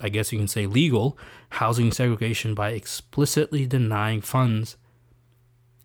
I 0.02 0.10
guess 0.10 0.32
you 0.32 0.38
can 0.38 0.48
say 0.48 0.66
legal, 0.66 1.18
housing 1.50 1.92
segregation 1.92 2.54
by 2.54 2.72
explicitly 2.72 3.66
denying 3.66 4.22
funds 4.22 4.78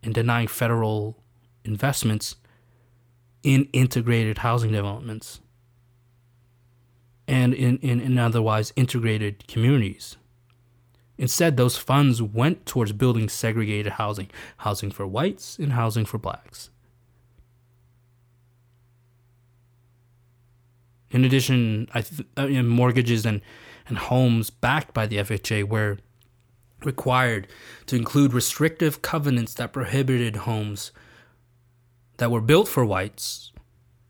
and 0.03 0.15
denying 0.15 0.49
federal 0.49 1.23
investments 1.65 2.37
in 3.43 3.69
integrated 3.73 4.39
housing 4.39 4.73
developments 4.73 5.41
and 7.27 7.55
in, 7.55 7.79
in, 7.79 8.01
in 8.01 8.19
otherwise 8.19 8.73
integrated 8.77 9.47
communities. 9.47 10.17
Instead, 11.17 11.57
those 11.57 11.77
funds 11.77 12.23
went 12.23 12.67
towards 12.67 12.93
building 12.93 13.29
segregated 13.29 13.93
housing, 13.93 14.31
housing 14.59 14.91
for 14.91 15.07
whites 15.07 15.59
and 15.59 15.73
housing 15.73 16.05
for 16.05 16.19
blacks. 16.19 16.71
In 21.11 21.25
addition, 21.25 21.89
I 21.93 22.03
th- 22.03 22.27
uh, 22.39 22.47
you 22.47 22.63
know, 22.63 22.69
mortgages 22.69 23.27
and, 23.27 23.43
and 23.87 23.99
homes 23.99 24.51
backed 24.51 24.95
by 24.95 25.07
the 25.07 25.17
FHA 25.17 25.69
were 25.69 25.99
required 26.85 27.47
to 27.87 27.97
include 27.97 28.33
restrictive 28.33 29.03
covenants 29.03 29.55
that 29.55 29.73
prohibited 29.73 30.37
homes 30.37 30.93
that 32.21 32.31
were 32.31 32.43
built 32.43 32.69
for 32.69 32.85
whites 32.85 33.51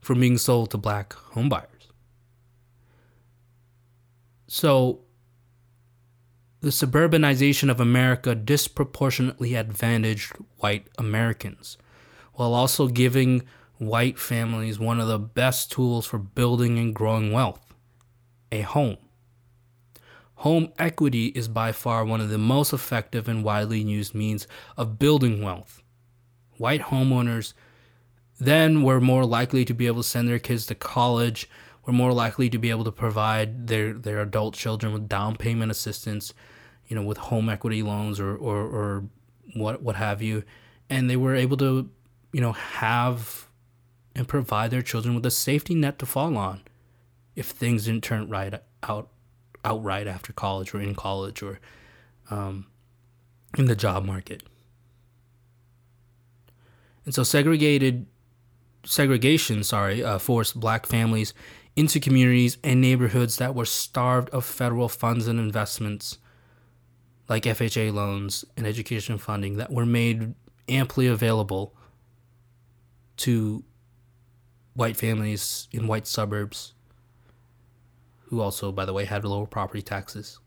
from 0.00 0.18
being 0.18 0.36
sold 0.36 0.68
to 0.72 0.76
black 0.76 1.10
homebuyers. 1.10 1.86
So, 4.48 5.02
the 6.60 6.70
suburbanization 6.70 7.70
of 7.70 7.78
America 7.78 8.34
disproportionately 8.34 9.54
advantaged 9.54 10.32
white 10.56 10.88
Americans, 10.98 11.78
while 12.34 12.52
also 12.52 12.88
giving 12.88 13.44
white 13.78 14.18
families 14.18 14.80
one 14.80 14.98
of 14.98 15.06
the 15.06 15.20
best 15.20 15.70
tools 15.70 16.04
for 16.04 16.18
building 16.18 16.80
and 16.80 16.92
growing 16.92 17.30
wealth 17.30 17.72
a 18.50 18.62
home. 18.62 18.96
Home 20.34 20.72
equity 20.80 21.26
is 21.26 21.46
by 21.46 21.70
far 21.70 22.04
one 22.04 22.20
of 22.20 22.28
the 22.28 22.38
most 22.38 22.72
effective 22.72 23.28
and 23.28 23.44
widely 23.44 23.78
used 23.78 24.16
means 24.16 24.48
of 24.76 24.98
building 24.98 25.44
wealth. 25.44 25.80
White 26.56 26.80
homeowners 26.80 27.52
then 28.40 28.82
we're 28.82 29.00
more 29.00 29.26
likely 29.26 29.64
to 29.66 29.74
be 29.74 29.86
able 29.86 30.02
to 30.02 30.08
send 30.08 30.28
their 30.28 30.38
kids 30.38 30.66
to 30.66 30.74
college, 30.74 31.48
We're 31.86 31.92
more 31.92 32.12
likely 32.12 32.48
to 32.50 32.58
be 32.58 32.70
able 32.70 32.84
to 32.84 32.92
provide 32.92 33.66
their, 33.66 33.92
their 33.92 34.20
adult 34.20 34.54
children 34.54 34.92
with 34.92 35.08
down 35.08 35.36
payment 35.36 35.70
assistance, 35.70 36.32
you 36.88 36.96
know, 36.96 37.02
with 37.02 37.18
home 37.18 37.48
equity 37.48 37.82
loans 37.82 38.20
or, 38.20 38.36
or, 38.36 38.58
or 38.60 39.04
what 39.54 39.82
what 39.82 39.96
have 39.96 40.22
you. 40.22 40.44
And 40.88 41.08
they 41.08 41.16
were 41.16 41.34
able 41.34 41.56
to, 41.58 41.90
you 42.32 42.40
know, 42.40 42.52
have 42.52 43.46
and 44.14 44.26
provide 44.26 44.70
their 44.70 44.82
children 44.82 45.14
with 45.14 45.24
a 45.26 45.30
safety 45.30 45.74
net 45.74 45.98
to 46.00 46.06
fall 46.06 46.36
on 46.36 46.62
if 47.36 47.46
things 47.46 47.84
didn't 47.84 48.04
turn 48.04 48.28
right 48.28 48.54
out 48.82 49.08
outright 49.64 50.06
after 50.06 50.32
college 50.32 50.74
or 50.74 50.80
in 50.80 50.94
college 50.94 51.42
or 51.42 51.60
um, 52.30 52.66
in 53.58 53.66
the 53.66 53.76
job 53.76 54.04
market. 54.04 54.42
And 57.04 57.14
so 57.14 57.22
segregated 57.22 58.06
segregation, 58.84 59.62
sorry, 59.64 60.02
uh, 60.02 60.18
forced 60.18 60.58
black 60.58 60.86
families 60.86 61.34
into 61.76 62.00
communities 62.00 62.58
and 62.64 62.80
neighborhoods 62.80 63.36
that 63.36 63.54
were 63.54 63.64
starved 63.64 64.28
of 64.30 64.44
federal 64.44 64.88
funds 64.88 65.26
and 65.26 65.38
investments 65.38 66.18
like 67.28 67.44
FHA 67.44 67.92
loans 67.94 68.44
and 68.56 68.66
education 68.66 69.16
funding 69.16 69.56
that 69.56 69.70
were 69.70 69.86
made 69.86 70.34
amply 70.68 71.06
available 71.06 71.74
to 73.18 73.62
white 74.74 74.96
families 74.96 75.68
in 75.72 75.86
white 75.86 76.06
suburbs 76.06 76.74
who 78.26 78.40
also, 78.40 78.70
by 78.72 78.84
the 78.84 78.92
way, 78.92 79.04
had 79.04 79.24
lower 79.24 79.46
property 79.46 79.82
taxes. 79.82 80.38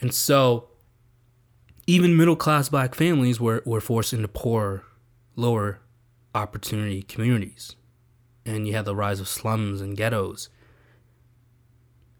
And 0.00 0.12
so, 0.12 0.68
even 1.86 2.16
middle 2.16 2.36
class 2.36 2.68
black 2.68 2.94
families 2.94 3.40
were, 3.40 3.62
were 3.64 3.80
forced 3.80 4.12
into 4.12 4.28
poorer, 4.28 4.84
lower 5.36 5.80
opportunity 6.36 7.02
communities. 7.02 7.76
And 8.44 8.66
you 8.66 8.74
had 8.74 8.84
the 8.84 8.94
rise 8.94 9.18
of 9.18 9.28
slums 9.28 9.80
and 9.80 9.96
ghettos, 9.96 10.48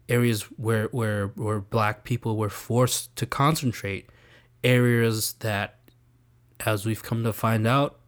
areas 0.09 0.43
where, 0.57 0.87
where, 0.87 1.27
where 1.27 1.59
black 1.59 2.03
people 2.03 2.35
were 2.35 2.49
forced 2.49 3.15
to 3.15 3.25
concentrate, 3.25 4.09
areas 4.63 5.33
that, 5.39 5.79
as 6.65 6.85
we've 6.85 7.03
come 7.03 7.23
to 7.23 7.31
find 7.31 7.65
out, 7.65 7.99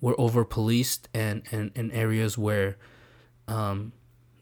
were 0.00 0.18
over 0.20 0.44
policed 0.44 1.08
and, 1.14 1.42
and, 1.50 1.72
and 1.74 1.90
areas 1.92 2.36
where 2.36 2.76
um, 3.46 3.92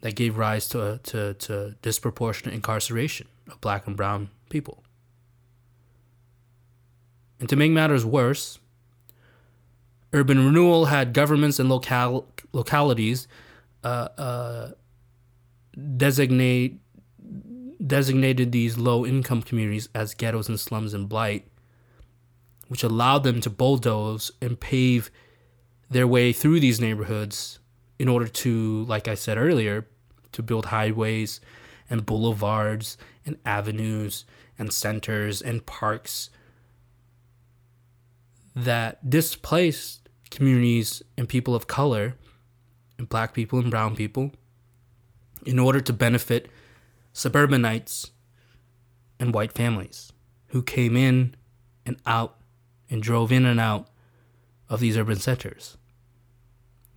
that 0.01 0.17
gave 0.17 0.37
rise 0.37 0.69
to, 0.69 1.01
to, 1.05 1.35
to 1.35 1.77
disproportionate 1.83 2.55
incarceration 2.55 3.29
of 3.49 3.61
black 3.61 3.87
and 3.87 3.97
brown 3.97 4.31
people. 4.51 4.83
And 7.39 7.49
to 7.49 7.57
make 7.57 7.71
matters 7.71 8.05
worse, 8.05 8.59
urban 10.17 10.45
renewal 10.45 10.87
had 10.87 11.13
governments 11.13 11.59
and 11.59 11.69
local, 11.69 12.33
localities 12.53 13.29
uh, 13.85 14.09
uh, 14.17 14.71
designate 15.97 16.81
designated 17.87 18.51
these 18.51 18.79
low 18.79 19.05
income 19.05 19.43
communities 19.43 19.91
as 19.95 20.15
ghettos 20.15 20.49
and 20.49 20.59
slums 20.59 20.95
and 20.95 21.09
blight, 21.09 21.47
which 22.69 22.83
allowed 22.83 23.23
them 23.23 23.41
to 23.43 23.51
bulldoze 23.51 24.33
and 24.41 24.59
pave 24.59 25.11
their 25.91 26.07
way 26.07 26.33
through 26.33 26.59
these 26.59 26.81
neighborhoods 26.81 27.59
in 27.99 28.09
order 28.09 28.27
to, 28.27 28.85
like 28.85 29.07
I 29.07 29.15
said 29.15 29.37
earlier, 29.37 29.87
to 30.33 30.43
build 30.43 30.67
highways 30.67 31.41
and 31.91 32.07
boulevards 32.07 32.97
and 33.27 33.37
avenues 33.45 34.25
and 34.59 34.73
centers 34.73 35.43
and 35.43 35.65
parks 35.67 36.31
that 38.55 39.09
displaced 39.09 40.06
communities 40.31 41.03
and 41.17 41.29
people 41.29 41.55
of 41.55 41.67
color 41.67 42.15
and 42.99 43.09
black 43.09 43.35
people 43.35 43.59
and 43.59 43.71
brown 43.71 43.97
people 43.97 44.33
in 45.45 45.59
order 45.59 45.81
to 45.81 45.93
benefit 45.93 46.49
suburbanites 47.13 48.11
and 49.19 49.33
white 49.33 49.53
families 49.53 50.13
who 50.49 50.63
came 50.63 50.97
in 50.97 51.35
and 51.85 51.97
out 52.05 52.37
and 52.91 53.03
drove 53.03 53.33
in 53.33 53.47
and 53.47 53.61
out 53.61 53.89
of 54.69 54.81
these 54.81 54.97
urban 54.97 55.17
centers, 55.17 55.77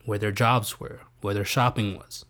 where 0.05 0.17
their 0.17 0.31
jobs 0.31 0.79
were, 0.79 1.01
where 1.21 1.33
their 1.33 1.45
shopping 1.45 1.95
was. 1.95 2.25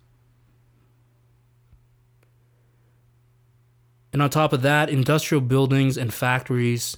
And 4.12 4.22
on 4.22 4.30
top 4.30 4.54
of 4.54 4.62
that, 4.64 4.90
industrial 4.90 5.42
buildings 5.42 5.98
and 5.98 6.14
factories, 6.14 6.98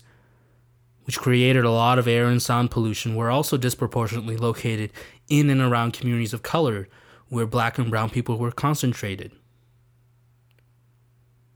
which 1.11 1.19
created 1.19 1.65
a 1.65 1.69
lot 1.69 1.99
of 1.99 2.07
air 2.07 2.27
and 2.27 2.41
sound 2.41 2.71
pollution, 2.71 3.15
were 3.15 3.29
also 3.29 3.57
disproportionately 3.57 4.37
located 4.37 4.89
in 5.27 5.49
and 5.49 5.59
around 5.59 5.91
communities 5.91 6.31
of 6.31 6.41
color 6.41 6.87
where 7.27 7.45
black 7.45 7.77
and 7.77 7.89
brown 7.91 8.09
people 8.09 8.37
were 8.37 8.49
concentrated, 8.49 9.33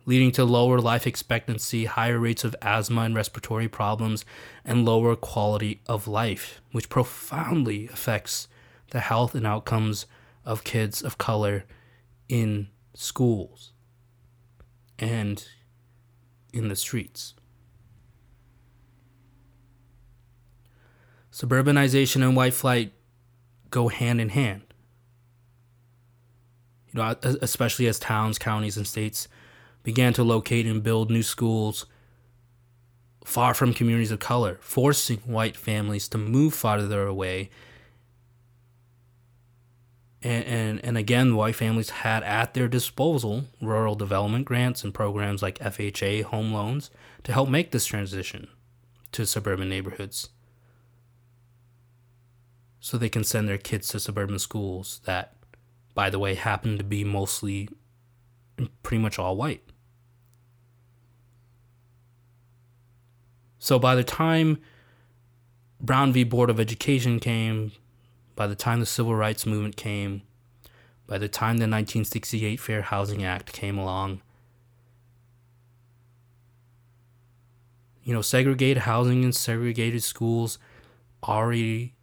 leading 0.05 0.29
to 0.29 0.43
lower 0.43 0.79
life 0.79 1.07
expectancy, 1.07 1.85
higher 1.85 2.19
rates 2.19 2.43
of 2.43 2.53
asthma 2.61 3.03
and 3.03 3.15
respiratory 3.15 3.69
problems, 3.69 4.25
and 4.65 4.83
lower 4.83 5.15
quality 5.15 5.79
of 5.87 6.05
life, 6.05 6.59
which 6.73 6.89
profoundly 6.89 7.87
affects 7.87 8.49
the 8.91 8.99
health 8.99 9.33
and 9.33 9.47
outcomes 9.47 10.05
of 10.43 10.65
kids 10.65 11.01
of 11.01 11.17
color 11.17 11.63
in 12.27 12.67
schools 12.93 13.71
and 14.99 15.47
in 16.51 16.67
the 16.67 16.75
streets. 16.75 17.35
Suburbanization 21.35 22.21
and 22.21 22.33
white 22.33 22.53
flight 22.53 22.93
go 23.69 23.89
hand 23.89 24.21
in 24.21 24.29
hand. 24.29 24.61
You 26.87 27.01
know, 27.01 27.15
especially 27.41 27.87
as 27.87 27.99
towns, 27.99 28.39
counties, 28.39 28.77
and 28.77 28.87
states 28.87 29.27
began 29.83 30.13
to 30.13 30.23
locate 30.23 30.65
and 30.65 30.81
build 30.81 31.11
new 31.11 31.23
schools 31.23 31.87
far 33.25 33.53
from 33.53 33.73
communities 33.73 34.11
of 34.11 34.19
color, 34.19 34.59
forcing 34.61 35.17
white 35.25 35.57
families 35.57 36.07
to 36.07 36.17
move 36.17 36.53
farther 36.53 37.05
away 37.05 37.49
and, 40.25 40.43
and, 40.45 40.85
and 40.85 40.97
again, 40.97 41.35
white 41.35 41.55
families 41.55 41.91
had 41.91 42.23
at 42.23 42.55
their 42.55 42.67
disposal 42.67 43.43
rural 43.61 43.93
development 43.93 44.45
grants 44.45 44.83
and 44.83 44.91
programs 44.91 45.43
like 45.43 45.59
FHA 45.59 46.23
home 46.23 46.51
loans 46.51 46.89
to 47.23 47.31
help 47.31 47.47
make 47.47 47.69
this 47.69 47.85
transition 47.85 48.47
to 49.11 49.27
suburban 49.27 49.69
neighborhoods. 49.69 50.29
So 52.85 52.99
they 52.99 53.09
can 53.09 53.23
send 53.23 53.49
their 53.49 53.57
kids 53.57 53.87
to 53.87 53.99
suburban 53.99 54.37
schools 54.37 55.01
that, 55.05 55.33
by 55.95 56.11
the 56.11 56.19
way, 56.19 56.35
happen 56.35 56.77
to 56.77 56.83
be 56.83 57.03
mostly 57.03 57.67
pretty 58.83 59.01
much 59.01 59.17
all 59.17 59.35
white. 59.35 59.63
So 63.57 63.79
by 63.79 63.95
the 63.95 64.03
time 64.03 64.59
Brown 65.81 66.13
v. 66.13 66.23
Board 66.23 66.51
of 66.51 66.59
Education 66.59 67.19
came, 67.19 67.71
by 68.35 68.45
the 68.45 68.53
time 68.53 68.81
the 68.81 68.85
civil 68.85 69.15
rights 69.15 69.47
movement 69.47 69.77
came, 69.77 70.21
by 71.07 71.17
the 71.17 71.27
time 71.27 71.57
the 71.57 71.63
1968 71.63 72.59
Fair 72.59 72.83
Housing 72.83 73.23
Act 73.23 73.51
came 73.51 73.79
along, 73.79 74.21
you 78.03 78.13
know, 78.13 78.21
segregated 78.21 78.83
housing 78.83 79.23
and 79.23 79.33
segregated 79.33 80.03
schools 80.03 80.59
already 81.23 81.94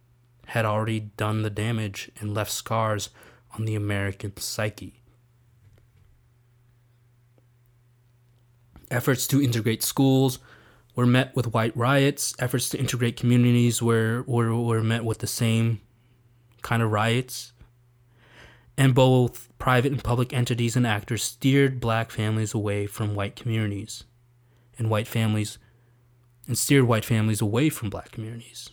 had 0.47 0.65
already 0.65 0.99
done 0.99 1.41
the 1.41 1.49
damage 1.49 2.11
and 2.19 2.33
left 2.33 2.51
scars 2.51 3.09
on 3.57 3.65
the 3.65 3.75
American 3.75 4.35
psyche. 4.37 5.01
Efforts 8.91 9.25
to 9.27 9.41
integrate 9.41 9.81
schools 9.81 10.39
were 10.95 11.05
met 11.05 11.35
with 11.35 11.53
white 11.53 11.75
riots. 11.75 12.35
Efforts 12.39 12.69
to 12.69 12.79
integrate 12.79 13.17
communities 13.17 13.81
were, 13.81 14.23
were, 14.27 14.55
were 14.55 14.83
met 14.83 15.03
with 15.03 15.19
the 15.19 15.27
same 15.27 15.81
kind 16.61 16.83
of 16.83 16.91
riots. 16.91 17.53
And 18.77 18.93
both 18.93 19.49
private 19.59 19.91
and 19.91 20.03
public 20.03 20.33
entities 20.33 20.75
and 20.75 20.85
actors 20.85 21.23
steered 21.23 21.79
black 21.79 22.11
families 22.11 22.53
away 22.53 22.87
from 22.87 23.15
white 23.15 23.35
communities 23.35 24.03
and 24.77 24.89
white 24.89 25.07
families 25.07 25.57
and 26.47 26.57
steered 26.57 26.85
white 26.85 27.05
families 27.05 27.41
away 27.41 27.69
from 27.69 27.89
black 27.89 28.11
communities. 28.11 28.69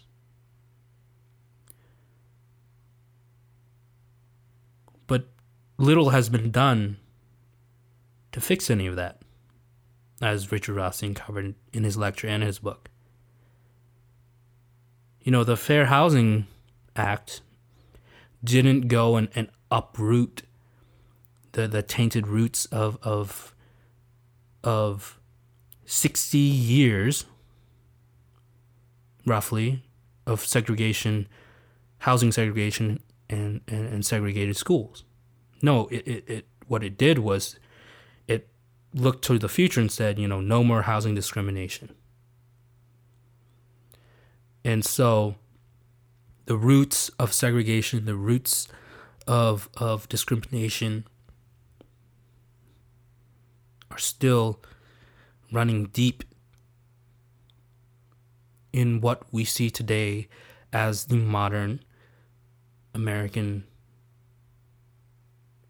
But 5.06 5.28
little 5.80 6.10
has 6.10 6.28
been 6.28 6.50
done 6.50 6.98
to 8.32 8.40
fix 8.40 8.70
any 8.70 8.86
of 8.86 8.96
that, 8.96 9.22
as 10.20 10.52
Richard 10.52 10.74
Rothstein 10.76 11.14
covered 11.14 11.54
in 11.72 11.84
his 11.84 11.96
lecture 11.96 12.28
and 12.28 12.42
his 12.42 12.58
book. 12.58 12.90
You 15.22 15.32
know, 15.32 15.42
the 15.42 15.56
Fair 15.56 15.86
Housing 15.86 16.46
Act 16.94 17.40
didn't 18.44 18.88
go 18.88 19.16
and, 19.16 19.28
and 19.34 19.48
uproot 19.70 20.42
the, 21.52 21.66
the 21.66 21.82
tainted 21.82 22.26
roots 22.26 22.66
of, 22.66 22.98
of, 23.02 23.54
of 24.62 25.18
60 25.86 26.38
years, 26.38 27.24
roughly, 29.26 29.82
of 30.26 30.44
segregation, 30.44 31.26
housing 31.98 32.32
segregation, 32.32 33.00
and, 33.28 33.60
and, 33.66 33.86
and 33.88 34.06
segregated 34.06 34.56
schools. 34.56 35.04
No, 35.62 35.86
it, 35.88 36.06
it, 36.06 36.24
it 36.28 36.46
what 36.66 36.82
it 36.84 36.96
did 36.96 37.18
was 37.18 37.58
it 38.26 38.48
looked 38.94 39.24
to 39.24 39.38
the 39.38 39.48
future 39.48 39.80
and 39.80 39.90
said, 39.90 40.18
you 40.18 40.28
know, 40.28 40.40
no 40.40 40.62
more 40.62 40.82
housing 40.82 41.14
discrimination. 41.14 41.94
And 44.64 44.84
so 44.84 45.36
the 46.46 46.56
roots 46.56 47.10
of 47.18 47.32
segregation, 47.32 48.04
the 48.04 48.14
roots 48.14 48.68
of 49.26 49.68
of 49.76 50.08
discrimination 50.08 51.06
are 53.90 53.98
still 53.98 54.60
running 55.52 55.86
deep 55.86 56.22
in 58.72 59.00
what 59.00 59.22
we 59.32 59.44
see 59.44 59.70
today 59.70 60.28
as 60.72 61.06
the 61.06 61.16
modern 61.16 61.80
American 62.94 63.64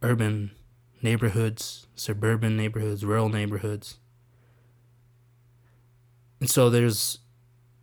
urban 0.02 0.52
neighborhoods, 1.02 1.86
suburban 1.94 2.56
neighborhoods, 2.56 3.04
rural 3.04 3.28
neighborhoods. 3.28 3.98
And 6.40 6.48
so 6.48 6.70
there's 6.70 7.18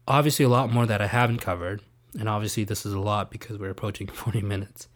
obviously 0.08 0.46
a 0.46 0.50
lot 0.50 0.72
more 0.72 0.86
that 0.86 1.02
I 1.02 1.08
haven't 1.08 1.40
covered, 1.40 1.82
and 2.18 2.28
obviously 2.28 2.64
this 2.64 2.86
is 2.86 2.94
a 2.94 3.00
lot 3.00 3.30
because 3.30 3.58
we're 3.58 3.70
approaching 3.70 4.08
40 4.14 4.42
minutes. 4.42 4.88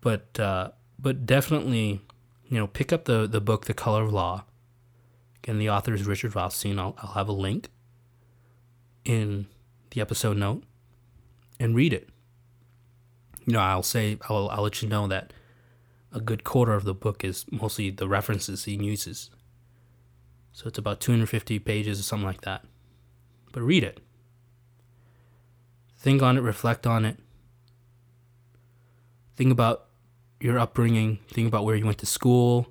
But 0.00 0.38
uh, 0.38 0.70
but 0.98 1.26
definitely, 1.26 2.02
you 2.48 2.58
know, 2.58 2.66
pick 2.66 2.92
up 2.92 3.06
the 3.06 3.26
the 3.26 3.40
book 3.40 3.66
The 3.66 3.74
Color 3.74 4.04
of 4.04 4.12
Law. 4.12 4.44
Again, 5.42 5.58
the 5.58 5.70
author 5.70 5.94
is 5.94 6.06
Richard 6.06 6.34
Rothstein. 6.34 6.78
I'll, 6.78 6.94
I'll 6.98 7.12
have 7.12 7.28
a 7.28 7.32
link 7.32 7.68
in 9.04 9.46
the 9.90 10.00
episode 10.00 10.36
note 10.36 10.62
and 11.60 11.74
read 11.74 11.92
it. 11.92 12.08
You 13.46 13.54
know, 13.54 13.60
I'll 13.60 13.82
say 13.82 14.18
I'll 14.28 14.48
I'll 14.50 14.62
let 14.62 14.82
you 14.82 14.88
know 14.88 15.06
that 15.08 15.32
a 16.14 16.20
good 16.20 16.44
quarter 16.44 16.74
of 16.74 16.84
the 16.84 16.94
book 16.94 17.24
is 17.24 17.44
mostly 17.50 17.90
the 17.90 18.08
references 18.08 18.64
he 18.64 18.74
uses. 18.74 19.30
So 20.52 20.68
it's 20.68 20.78
about 20.78 21.00
250 21.00 21.58
pages 21.58 21.98
or 21.98 22.04
something 22.04 22.26
like 22.26 22.42
that. 22.42 22.64
But 23.52 23.62
read 23.62 23.82
it. 23.82 24.00
Think 25.98 26.22
on 26.22 26.38
it, 26.38 26.40
reflect 26.40 26.86
on 26.86 27.04
it. 27.04 27.18
Think 29.34 29.50
about 29.50 29.86
your 30.40 30.58
upbringing, 30.58 31.18
think 31.28 31.48
about 31.48 31.64
where 31.64 31.74
you 31.74 31.84
went 31.84 31.98
to 31.98 32.06
school. 32.06 32.68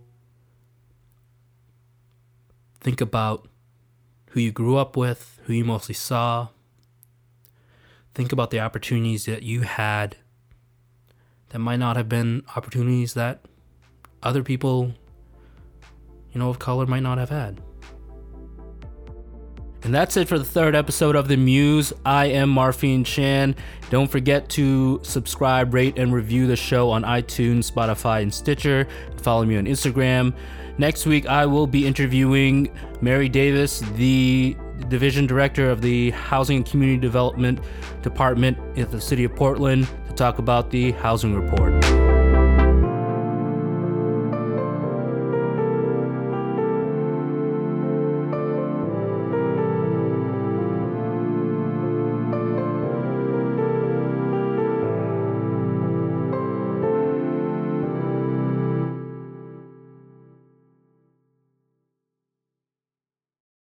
Think 2.80 3.02
about 3.02 3.50
who 4.30 4.40
you 4.40 4.52
grew 4.52 4.78
up 4.78 4.96
with, 4.96 5.40
who 5.46 5.54
you 5.54 5.66
mostly 5.66 5.96
saw. 5.96 6.50
Think 8.14 8.32
about 8.32 8.52
the 8.52 8.60
opportunities 8.60 9.26
that 9.26 9.44
you 9.44 9.62
had 9.62 10.18
that 11.54 11.60
might 11.60 11.78
not 11.78 11.96
have 11.96 12.10
been 12.10 12.44
opportunities 12.56 13.14
that 13.14 13.46
other 14.24 14.42
people, 14.42 14.92
you 16.32 16.40
know, 16.40 16.50
of 16.50 16.58
color 16.58 16.88
might 16.88 17.04
not 17.04 17.20
have 17.20 17.30
had. 17.30 17.62
And 19.84 19.94
that's 19.94 20.18
it 20.18 20.28
for 20.28 20.40
the 20.40 20.46
third 20.46 20.76
episode 20.76 21.16
of 21.16 21.28
The 21.28 21.38
Muse. 21.38 21.94
I 22.06 22.26
am 22.28 22.52
Marpheen 22.52 23.06
Chann. 23.06 23.56
Don't 23.92 24.10
forget 24.10 24.50
to 24.50 25.00
subscribe, 25.04 25.76
rate, 25.76 26.00
and 26.00 26.12
review 26.12 26.48
the 26.48 26.56
show 26.56 26.90
on 26.90 27.04
iTunes, 27.04 27.72
Spotify, 27.72 28.24
and 28.24 28.34
Stitcher. 28.34 28.88
Follow 29.22 29.46
me 29.46 29.56
on 29.58 29.66
Instagram. 29.66 30.34
Next 30.80 31.06
week, 31.06 31.28
I 31.28 31.46
will 31.46 31.68
be 31.68 31.86
interviewing 31.86 32.76
Mary 33.00 33.30
Davis, 33.30 33.82
the 33.96 34.58
Division 34.90 35.26
Director 35.26 35.70
of 35.70 35.82
the 35.82 36.12
Housing 36.12 36.58
and 36.58 36.66
Community 36.66 37.00
Development 37.00 37.60
Department 38.02 38.58
at 38.78 38.92
the 38.92 39.02
City 39.02 39.24
of 39.24 39.36
Portland, 39.36 39.88
to 40.08 40.14
talk 40.14 40.40
about 40.40 40.70
the 40.70 40.92
Housing 40.92 41.36
Report. 41.36 42.03